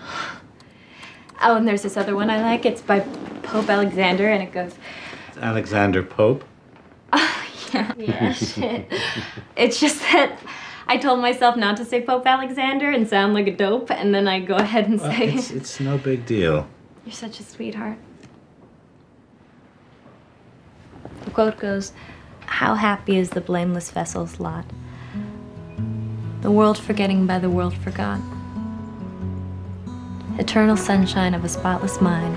[1.42, 2.66] Oh, and there's this other one I like.
[2.66, 3.00] It's by
[3.42, 4.74] Pope Alexander, and it goes,
[5.42, 6.44] Alexander Pope.
[7.72, 8.84] yeah, yeah.
[9.56, 10.38] It's just that
[10.86, 14.28] I told myself not to say Pope Alexander and sound like a dope, and then
[14.28, 16.66] I go ahead and Well, say, it's it's no big deal.
[17.04, 17.98] You're such a sweetheart.
[21.24, 21.92] The quote goes,
[22.46, 24.64] How happy is the blameless vessel's lot?
[26.42, 28.20] The world forgetting by the world forgot.
[30.38, 32.36] Eternal sunshine of a spotless mind.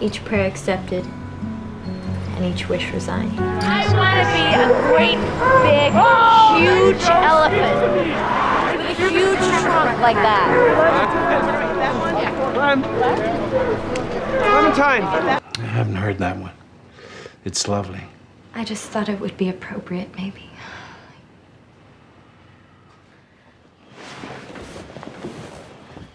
[0.00, 1.06] Each prayer accepted,
[2.36, 3.38] and each wish resigned.
[3.38, 5.20] I want to be a great,
[5.62, 5.92] big,
[6.58, 7.76] huge elephant
[8.78, 10.46] with a huge trunk like that.
[14.42, 15.02] Clementine!
[15.02, 16.52] I haven't heard that one.
[17.44, 18.02] It's lovely.
[18.54, 20.50] I just thought it would be appropriate, maybe.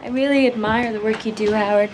[0.02, 1.90] I really admire the work you do, Howard.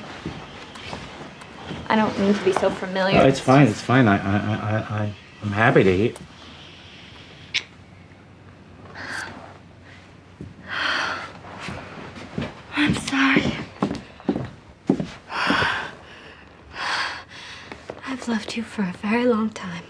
[1.94, 3.20] I don't mean to be so familiar.
[3.22, 3.68] Oh, it's fine.
[3.68, 4.08] It's fine.
[4.08, 5.14] I I I I
[5.44, 6.18] I'm happy to eat.
[12.76, 13.44] I'm sorry.
[18.08, 19.84] I've loved you for a very long time.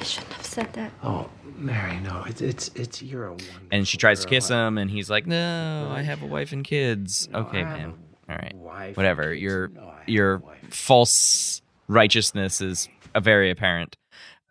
[0.00, 0.90] I shouldn't have said that.
[1.04, 2.24] Oh, Mary, no.
[2.26, 3.68] It's it's it's you're a one.
[3.70, 6.64] And she tries to kiss him, and he's like, "No, I have a wife and
[6.64, 7.94] kids." Okay, man.
[8.30, 8.54] All right,
[8.96, 9.34] whatever.
[9.34, 9.70] Your
[10.06, 12.88] your false righteousness is
[13.20, 13.96] very apparent.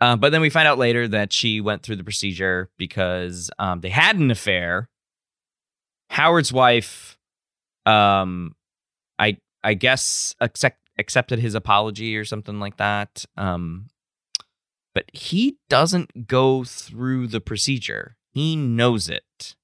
[0.01, 3.81] Uh, but then we find out later that she went through the procedure because um,
[3.81, 4.89] they had an affair.
[6.09, 7.17] Howard's wife,
[7.85, 8.55] um,
[9.17, 13.25] I I guess accept, accepted his apology or something like that.
[13.37, 13.87] Um,
[14.95, 18.17] but he doesn't go through the procedure.
[18.31, 19.55] He knows it.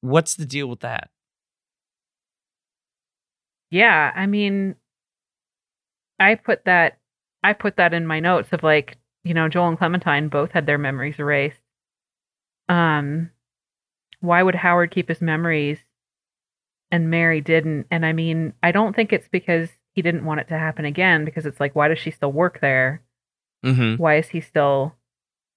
[0.00, 1.10] What's the deal with that?
[3.72, 4.76] Yeah, I mean,
[6.20, 6.98] I put that
[7.42, 10.66] I put that in my notes of like, you know, Joel and Clementine both had
[10.66, 11.58] their memories erased.
[12.68, 13.30] Um,
[14.20, 15.78] why would Howard keep his memories
[16.90, 17.86] and Mary didn't?
[17.90, 21.24] And I mean, I don't think it's because he didn't want it to happen again.
[21.24, 23.02] Because it's like, why does she still work there?
[23.64, 24.00] Mm-hmm.
[24.00, 24.94] Why is he still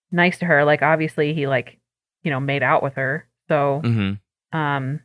[0.10, 0.64] nice to her?
[0.64, 1.80] Like, obviously, he like,
[2.24, 3.28] you know, made out with her.
[3.50, 4.58] So, Mm-hmm.
[4.58, 5.02] um,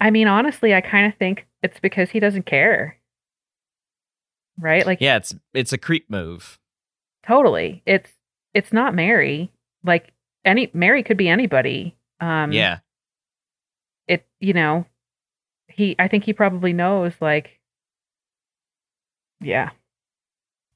[0.00, 2.96] I mean, honestly, I kind of think it's because he doesn't care.
[4.58, 4.84] Right?
[4.84, 6.58] Like, Yeah, it's it's a creep move.
[7.26, 7.82] totally.
[7.86, 8.10] It's
[8.54, 9.50] it's not Mary.
[9.84, 10.12] Like
[10.44, 11.96] any Mary could be anybody.
[12.20, 12.80] Um, yeah.
[14.06, 14.84] It you know,
[15.68, 15.96] he.
[15.98, 17.12] I think he probably knows.
[17.20, 17.58] Like,
[19.40, 19.70] yeah.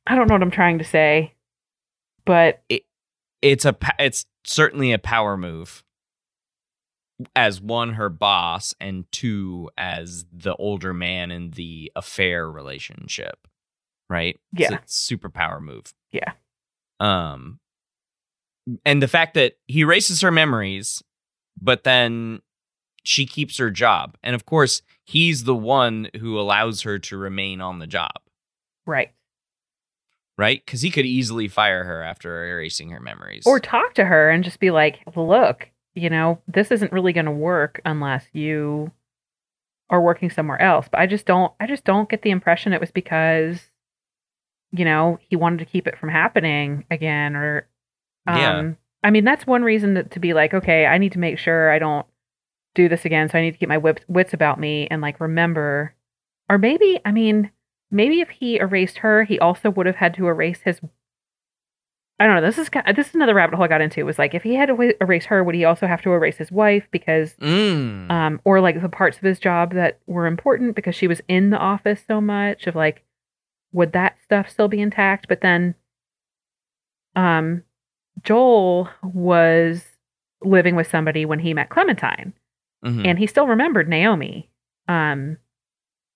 [0.07, 1.35] I don't know what I'm trying to say,
[2.25, 2.85] but it,
[3.43, 5.84] it's a it's certainly a power move
[7.37, 13.47] as one her boss and two as the older man in the affair relationship
[14.11, 14.39] right?
[14.53, 15.95] Yeah It's a super power move.
[16.13, 16.33] Yeah.
[17.01, 17.59] um
[18.85, 21.03] and the fact that he erases her memories
[21.61, 22.41] but then
[23.05, 24.17] she keeps her job.
[24.23, 28.17] And of course he's the one who allows her to remain on the job.
[28.87, 29.13] Right.
[30.37, 30.63] right?
[30.65, 33.45] Because he could easily fire her after erasing her memories.
[33.47, 37.27] Or talk to her and just be like, look, you know, this isn't really going
[37.27, 38.91] to work unless you
[39.91, 40.89] are working somewhere else.
[40.91, 43.61] But I just don't, I just don't get the impression it was because,
[44.73, 47.69] you know, he wanted to keep it from happening again or,
[48.27, 48.73] um, Yeah.
[49.05, 51.71] I mean, that's one reason that, to be like, okay, I need to make sure
[51.71, 52.07] I don't
[52.75, 53.29] do this again.
[53.29, 55.95] So I need to keep my wits, wits about me and like remember,
[56.49, 57.51] or maybe, I mean,
[57.91, 60.81] maybe if he erased her, he also would have had to erase his
[62.21, 62.43] I don't know.
[62.47, 64.05] This is ki- this is another rabbit hole I got into.
[64.05, 66.53] Was like if he had to erase her, would he also have to erase his
[66.53, 68.09] wife because, Mm.
[68.11, 71.51] um, or like the parts of his job that were important because she was in
[71.51, 72.67] the office so much?
[72.69, 73.03] Of like,
[73.73, 75.27] would that stuff still be intact?
[75.29, 75.75] But then,
[77.17, 77.63] um,
[78.23, 79.85] Joel was
[80.43, 82.33] living with somebody when he met Clementine,
[82.85, 83.07] Mhm.
[83.07, 84.51] and he still remembered Naomi.
[84.89, 85.39] Um,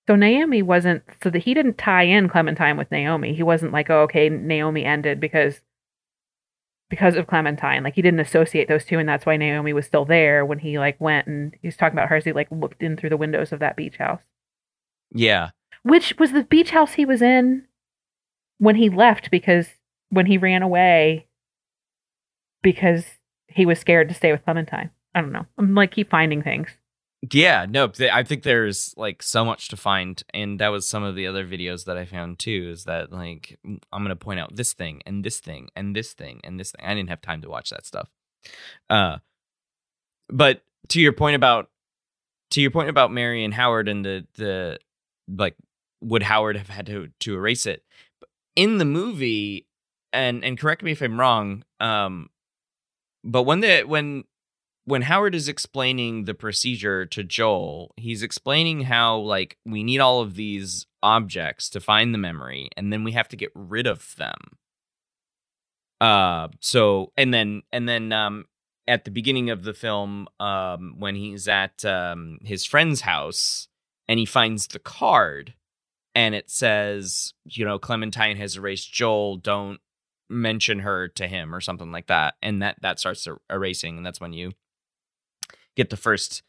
[0.06, 3.34] so Naomi wasn't so that he didn't tie in Clementine with Naomi.
[3.34, 5.60] He wasn't like, oh, okay, Naomi ended because
[6.88, 7.82] because of Clementine.
[7.82, 10.78] Like he didn't associate those two, and that's why Naomi was still there when he
[10.78, 13.16] like went and he was talking about her as he like looked in through the
[13.16, 14.20] windows of that beach house.
[15.12, 15.50] Yeah.
[15.82, 17.64] Which was the beach house he was in
[18.58, 19.68] when he left because
[20.10, 21.26] when he ran away
[22.62, 23.04] because
[23.46, 24.90] he was scared to stay with Clementine.
[25.14, 25.46] I don't know.
[25.56, 26.70] I'm like keep finding things.
[27.32, 31.16] Yeah, no, I think there's like so much to find, and that was some of
[31.16, 32.70] the other videos that I found too.
[32.72, 36.40] Is that like I'm gonna point out this thing and this thing and this thing
[36.44, 36.84] and this thing.
[36.86, 38.08] I didn't have time to watch that stuff.
[38.88, 39.18] Uh,
[40.28, 41.70] but to your point about
[42.50, 44.78] to your point about Mary and Howard and the the
[45.28, 45.56] like
[46.00, 47.82] would Howard have had to to erase it
[48.54, 49.66] in the movie?
[50.12, 51.64] And and correct me if I'm wrong.
[51.80, 52.30] Um,
[53.24, 54.24] but when the when
[54.88, 60.22] when Howard is explaining the procedure to Joel, he's explaining how like we need all
[60.22, 64.16] of these objects to find the memory and then we have to get rid of
[64.16, 64.56] them.
[66.00, 68.46] Uh so and then and then um
[68.86, 73.68] at the beginning of the film um when he's at um his friend's house
[74.08, 75.52] and he finds the card
[76.14, 79.80] and it says, you know, Clementine has erased Joel, don't
[80.30, 84.06] mention her to him or something like that and that that starts er- erasing and
[84.06, 84.52] that's when you
[85.78, 86.42] get the first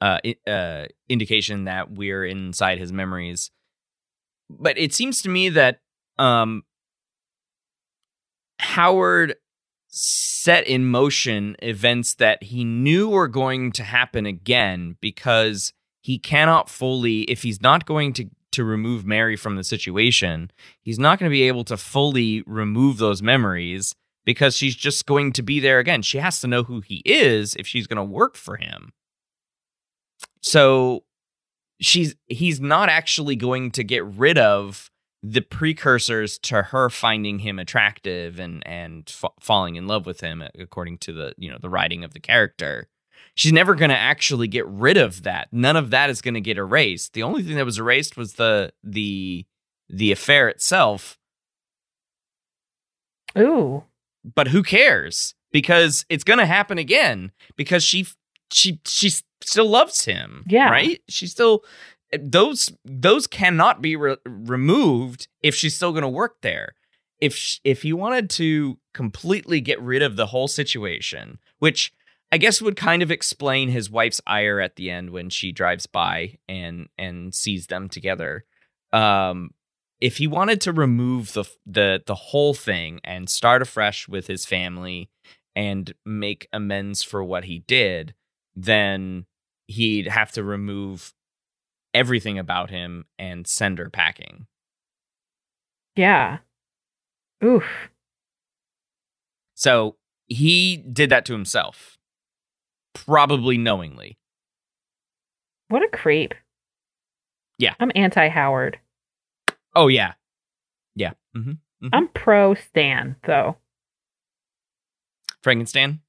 [0.00, 3.50] uh, uh, indication that we're inside his memories.
[4.48, 5.80] But it seems to me that
[6.18, 6.62] um,
[8.60, 9.34] Howard
[9.88, 16.70] set in motion events that he knew were going to happen again because he cannot
[16.70, 20.50] fully, if he's not going to to remove Mary from the situation,
[20.80, 23.94] he's not going to be able to fully remove those memories
[24.28, 26.02] because she's just going to be there again.
[26.02, 28.92] She has to know who he is if she's going to work for him.
[30.42, 31.04] So
[31.80, 34.90] she's he's not actually going to get rid of
[35.22, 39.10] the precursors to her finding him attractive and and
[39.40, 42.86] falling in love with him according to the you know the writing of the character
[43.34, 45.48] she's never going to actually get rid of that.
[45.52, 47.14] None of that is going to get erased.
[47.14, 49.46] The only thing that was erased was the the
[49.88, 51.18] the affair itself.
[53.38, 53.84] Ooh.
[54.34, 55.34] But who cares?
[55.52, 58.06] Because it's going to happen again because she
[58.52, 59.10] she she
[59.42, 60.44] still loves him.
[60.46, 60.70] Yeah.
[60.70, 61.00] Right?
[61.08, 61.64] She still
[62.18, 66.74] those those cannot be re- removed if she's still going to work there.
[67.20, 71.92] If sh- if you wanted to completely get rid of the whole situation, which
[72.30, 75.86] I guess would kind of explain his wife's ire at the end when she drives
[75.86, 78.44] by and and sees them together.
[78.92, 79.50] Um,
[80.00, 84.44] if he wanted to remove the the the whole thing and start afresh with his
[84.44, 85.10] family
[85.56, 88.14] and make amends for what he did,
[88.54, 89.26] then
[89.66, 91.12] he'd have to remove
[91.94, 94.46] everything about him and send her packing.
[95.96, 96.38] Yeah.
[97.44, 97.90] Oof.
[99.54, 99.96] So
[100.26, 101.98] he did that to himself
[102.94, 104.16] probably knowingly.
[105.68, 106.34] What a creep.
[107.58, 107.74] Yeah.
[107.80, 108.78] I'm anti Howard.
[109.74, 110.14] Oh yeah.
[110.94, 111.12] Yeah.
[111.36, 111.50] Mm-hmm.
[111.50, 111.88] Mm-hmm.
[111.92, 113.56] I'm pro Stan though.
[115.42, 116.00] Frankenstein?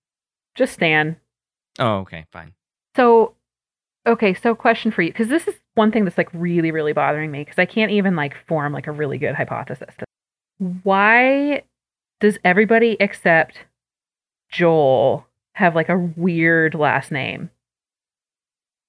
[0.56, 1.18] Just Stan.
[1.78, 2.54] Oh, okay, fine.
[2.96, 3.36] So
[4.08, 7.32] okay, so question for you cuz this is one thing that's like really really bothering
[7.32, 9.96] me cuz I can't even like form like a really good hypothesis.
[10.84, 11.64] Why
[12.20, 13.66] does everybody except
[14.52, 15.26] Joel
[15.60, 17.50] have like a weird last name.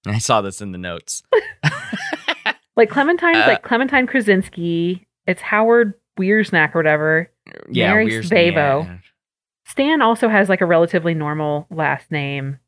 [0.07, 1.23] I saw this in the notes.
[2.81, 5.05] like Clementine's Uh, like Clementine Kruczynski.
[5.27, 7.31] It's Howard Weiersnack or whatever.
[7.71, 8.97] Yeah, Mary yeah.
[9.67, 12.59] Stan also has like a relatively normal last name,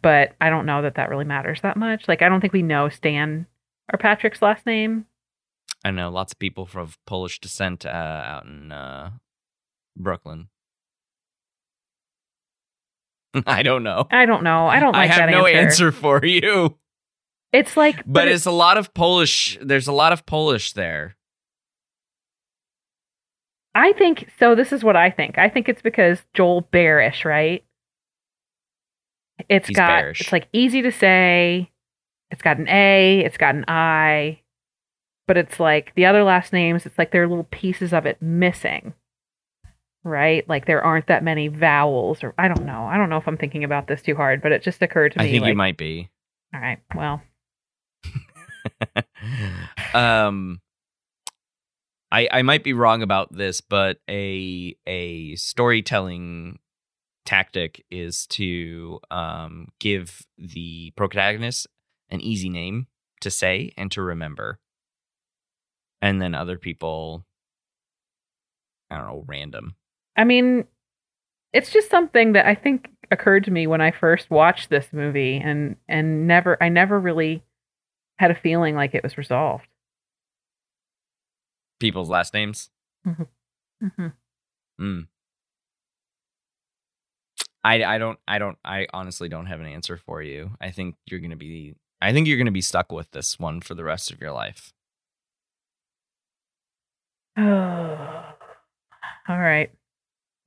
[0.00, 2.06] but I don't know that that really matters that much.
[2.06, 3.46] Like I don't think we know Stan
[3.92, 5.06] or Patrick's last name.
[5.84, 9.10] I know lots of people from Polish descent uh, out in uh,
[9.96, 10.48] Brooklyn.
[13.46, 14.06] I don't know.
[14.10, 14.68] I don't know.
[14.68, 15.88] I don't like I have no answer.
[15.88, 16.78] answer for you.
[17.52, 19.58] It's like, But it- it's a lot of Polish.
[19.62, 21.16] There's a lot of Polish there.
[23.74, 24.54] I think so.
[24.54, 25.38] This is what I think.
[25.38, 27.62] I think it's because Joel Barish, right?
[29.50, 30.20] It's He's got bearish.
[30.22, 31.70] it's like easy to say.
[32.30, 33.22] It's got an A.
[33.24, 34.40] It's got an I.
[35.28, 36.86] But it's like the other last names.
[36.86, 38.94] It's like there are little pieces of it missing,
[40.04, 40.48] right?
[40.48, 42.84] Like there aren't that many vowels, or I don't know.
[42.86, 45.18] I don't know if I'm thinking about this too hard, but it just occurred to
[45.18, 45.26] me.
[45.26, 46.08] I think like, you might be.
[46.54, 46.78] All right.
[46.94, 47.20] Well,
[49.94, 50.60] um
[52.10, 56.58] I I might be wrong about this, but a a storytelling
[57.24, 61.66] tactic is to um give the protagonist
[62.10, 62.86] an easy name
[63.20, 64.60] to say and to remember.
[66.00, 67.24] And then other people
[68.90, 69.74] I don't know, random.
[70.16, 70.64] I mean,
[71.52, 75.40] it's just something that I think occurred to me when I first watched this movie,
[75.42, 77.42] and and never I never really
[78.18, 79.66] had a feeling like it was resolved.
[81.80, 82.70] People's last names.
[83.06, 84.06] Mm-hmm.
[84.80, 85.06] Mm.
[87.64, 90.52] I I don't I don't I honestly don't have an answer for you.
[90.60, 93.74] I think you're gonna be I think you're gonna be stuck with this one for
[93.74, 94.72] the rest of your life.
[97.36, 97.42] Oh,
[99.28, 99.70] all right.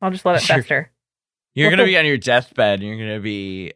[0.01, 0.91] I'll just let it You're- fester.
[1.55, 3.73] You're gonna be on your deathbed and you're gonna be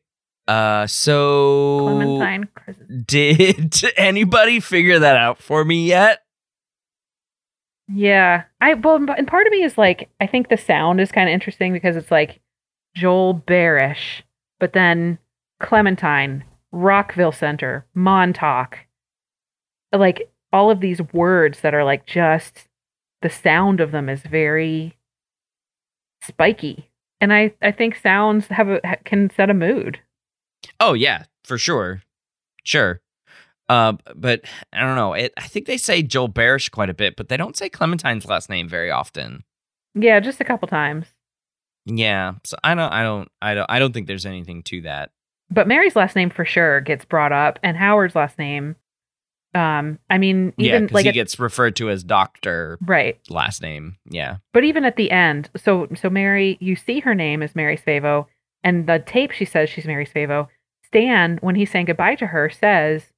[0.47, 2.49] uh so Clementine.
[3.05, 6.23] did anybody figure that out for me yet?
[7.87, 11.29] Yeah, I well, and part of me is like, I think the sound is kind
[11.29, 12.39] of interesting because it's like
[12.95, 14.21] Joel Barish,
[14.59, 15.19] but then
[15.61, 18.79] Clementine, Rockville Centre, Montauk,
[19.91, 22.67] like all of these words that are like just
[23.21, 24.97] the sound of them is very
[26.23, 26.89] spiky,
[27.19, 29.99] and I I think sounds have a can set a mood.
[30.79, 32.01] Oh yeah, for sure.
[32.63, 33.01] Sure.
[33.69, 34.41] Uh, but
[34.73, 35.13] I don't know.
[35.13, 38.25] It, I think they say Joel Barish quite a bit, but they don't say Clementine's
[38.25, 39.43] last name very often.
[39.95, 41.07] Yeah, just a couple times.
[41.85, 45.11] Yeah, so I don't, I don't, I don't, I don't think there's anything to that.
[45.49, 48.75] But Mary's last name for sure gets brought up, and Howard's last name.
[49.55, 53.19] Um, I mean, yeah, even because like he at- gets referred to as Doctor right.
[53.29, 53.97] last name.
[54.09, 57.77] Yeah, But even at the end, so so Mary, you see her name is Mary
[57.77, 58.25] Svevo,
[58.63, 60.47] and the tape she says she's Mary Svevo.
[60.85, 63.11] Stan, when he's saying goodbye to her, says,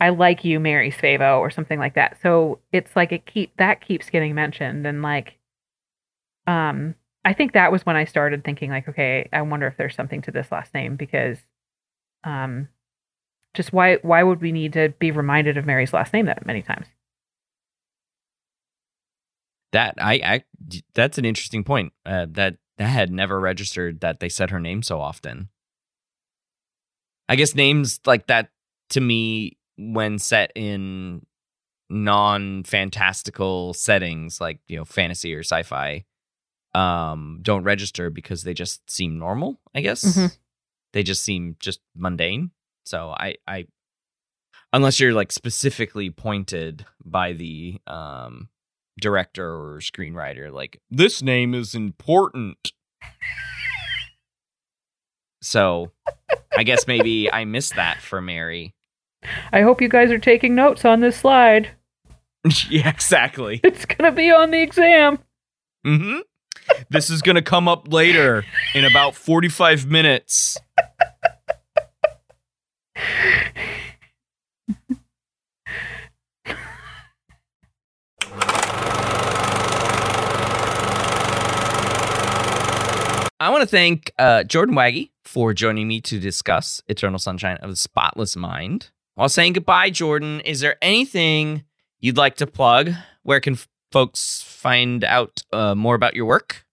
[0.00, 2.18] "I like you, Mary Svevo," or something like that.
[2.22, 5.38] So it's like it keep that keeps getting mentioned, and like,
[6.46, 6.94] um,
[7.24, 10.22] I think that was when I started thinking like, okay, I wonder if there's something
[10.22, 11.38] to this last name because,
[12.24, 12.68] um,
[13.54, 16.62] just why why would we need to be reminded of Mary's last name that many
[16.62, 16.86] times?
[19.72, 20.44] that I, I,
[20.94, 21.92] that's an interesting point.
[22.06, 25.48] Uh, that that had never registered that they said her name so often.
[27.28, 28.50] I guess names like that
[28.90, 31.24] to me, when set in
[31.90, 36.04] non-fantastical settings like you know fantasy or sci-fi,
[36.74, 39.60] um, don't register because they just seem normal.
[39.74, 40.36] I guess Mhm.
[40.92, 42.50] they just seem just mundane.
[42.84, 43.66] So I, I,
[44.72, 48.48] unless you're like specifically pointed by the um
[49.00, 52.72] director or screenwriter, like this name is important.
[55.42, 55.92] So
[56.56, 58.74] I guess maybe I missed that for Mary.
[59.52, 61.70] I hope you guys are taking notes on this slide.
[62.70, 63.60] yeah, exactly.
[63.64, 65.18] It's gonna be on the exam.
[65.84, 66.18] hmm
[66.90, 68.44] This is gonna come up later
[68.74, 70.56] in about 45 minutes.
[83.48, 87.70] I want to thank uh, Jordan Wagge for joining me to discuss Eternal Sunshine of
[87.70, 88.90] the Spotless Mind.
[89.14, 91.64] While saying goodbye, Jordan, is there anything
[91.98, 92.90] you'd like to plug?
[93.22, 96.66] Where can f- folks find out uh, more about your work?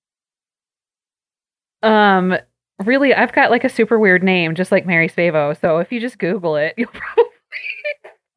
[1.81, 2.35] Um,
[2.83, 5.57] really, I've got like a super weird name, just like Mary Svevo.
[5.57, 6.89] So if you just Google it, you'll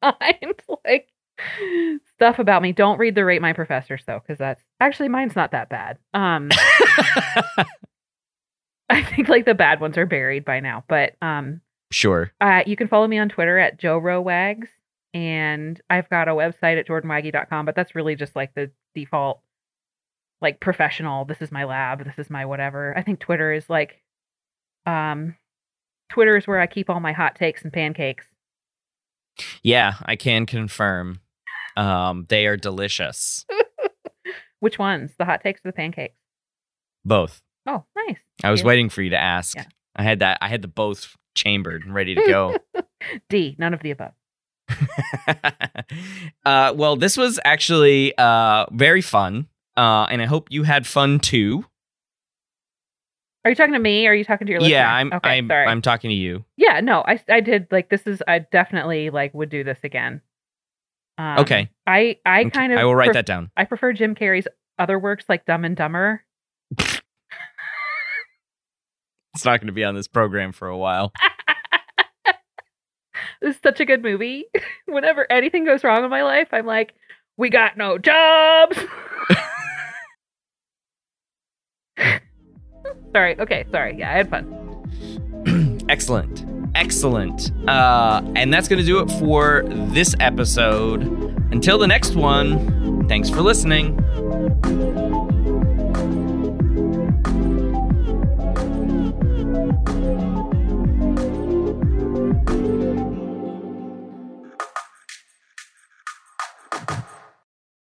[0.01, 0.53] probably find
[0.85, 1.09] like
[2.15, 2.71] stuff about me.
[2.71, 5.97] Don't read the Rate My Professors though, because that's actually mine's not that bad.
[6.13, 6.47] Um,
[8.91, 11.61] I think like the bad ones are buried by now, but um,
[11.91, 12.31] Sure.
[12.41, 14.69] uh, you can follow me on Twitter at Joe Row Wags,
[15.13, 19.41] and I've got a website at jordanwagge.com, but that's really just like the default,
[20.41, 21.25] like professional.
[21.25, 22.03] This is my lab.
[22.05, 22.97] This is my whatever.
[22.97, 24.01] I think Twitter is like,
[24.85, 25.35] um,
[26.11, 28.25] Twitter is where I keep all my hot takes and pancakes.
[29.63, 31.19] Yeah, I can confirm.
[31.77, 33.45] Um, they are delicious.
[34.59, 35.11] Which ones?
[35.17, 36.17] The hot takes or the pancakes?
[37.05, 37.41] Both.
[37.65, 38.17] Oh, nice.
[38.43, 38.67] I was Yeah.
[38.67, 39.55] waiting for you to ask.
[39.55, 39.65] Yeah.
[39.95, 40.37] I had that.
[40.41, 42.57] I had the both chambered and ready to go.
[43.29, 43.55] D.
[43.59, 44.13] None of the above.
[46.45, 51.19] uh, well, this was actually uh, very fun, uh, and I hope you had fun
[51.19, 51.65] too.
[53.45, 54.05] Are you talking to me?
[54.05, 54.75] Or are you talking to your listener?
[54.77, 55.13] Yeah, I'm.
[55.13, 55.47] Okay, I'm.
[55.47, 55.65] sorry.
[55.67, 56.45] I'm talking to you.
[56.57, 60.21] Yeah, no, I I did like this is I definitely like would do this again.
[61.17, 61.69] Um, Okay.
[61.87, 63.49] I I Okay, kind of I will write pref- that down.
[63.57, 66.23] I prefer Jim Carrey's other works like Dumb and Dumber.
[69.39, 71.13] It's not going to be on this program for a while.
[73.41, 74.47] This is such a good movie.
[74.85, 76.93] Whenever anything goes wrong in my life, I'm like,
[77.37, 78.77] we got no jobs.
[83.13, 83.39] sorry.
[83.39, 83.65] Okay.
[83.71, 83.97] Sorry.
[83.97, 85.85] Yeah, I had fun.
[85.89, 86.45] Excellent.
[86.75, 87.53] Excellent.
[87.69, 89.63] Uh, and that's going to do it for
[89.93, 91.03] this episode.
[91.53, 93.97] Until the next one, thanks for listening.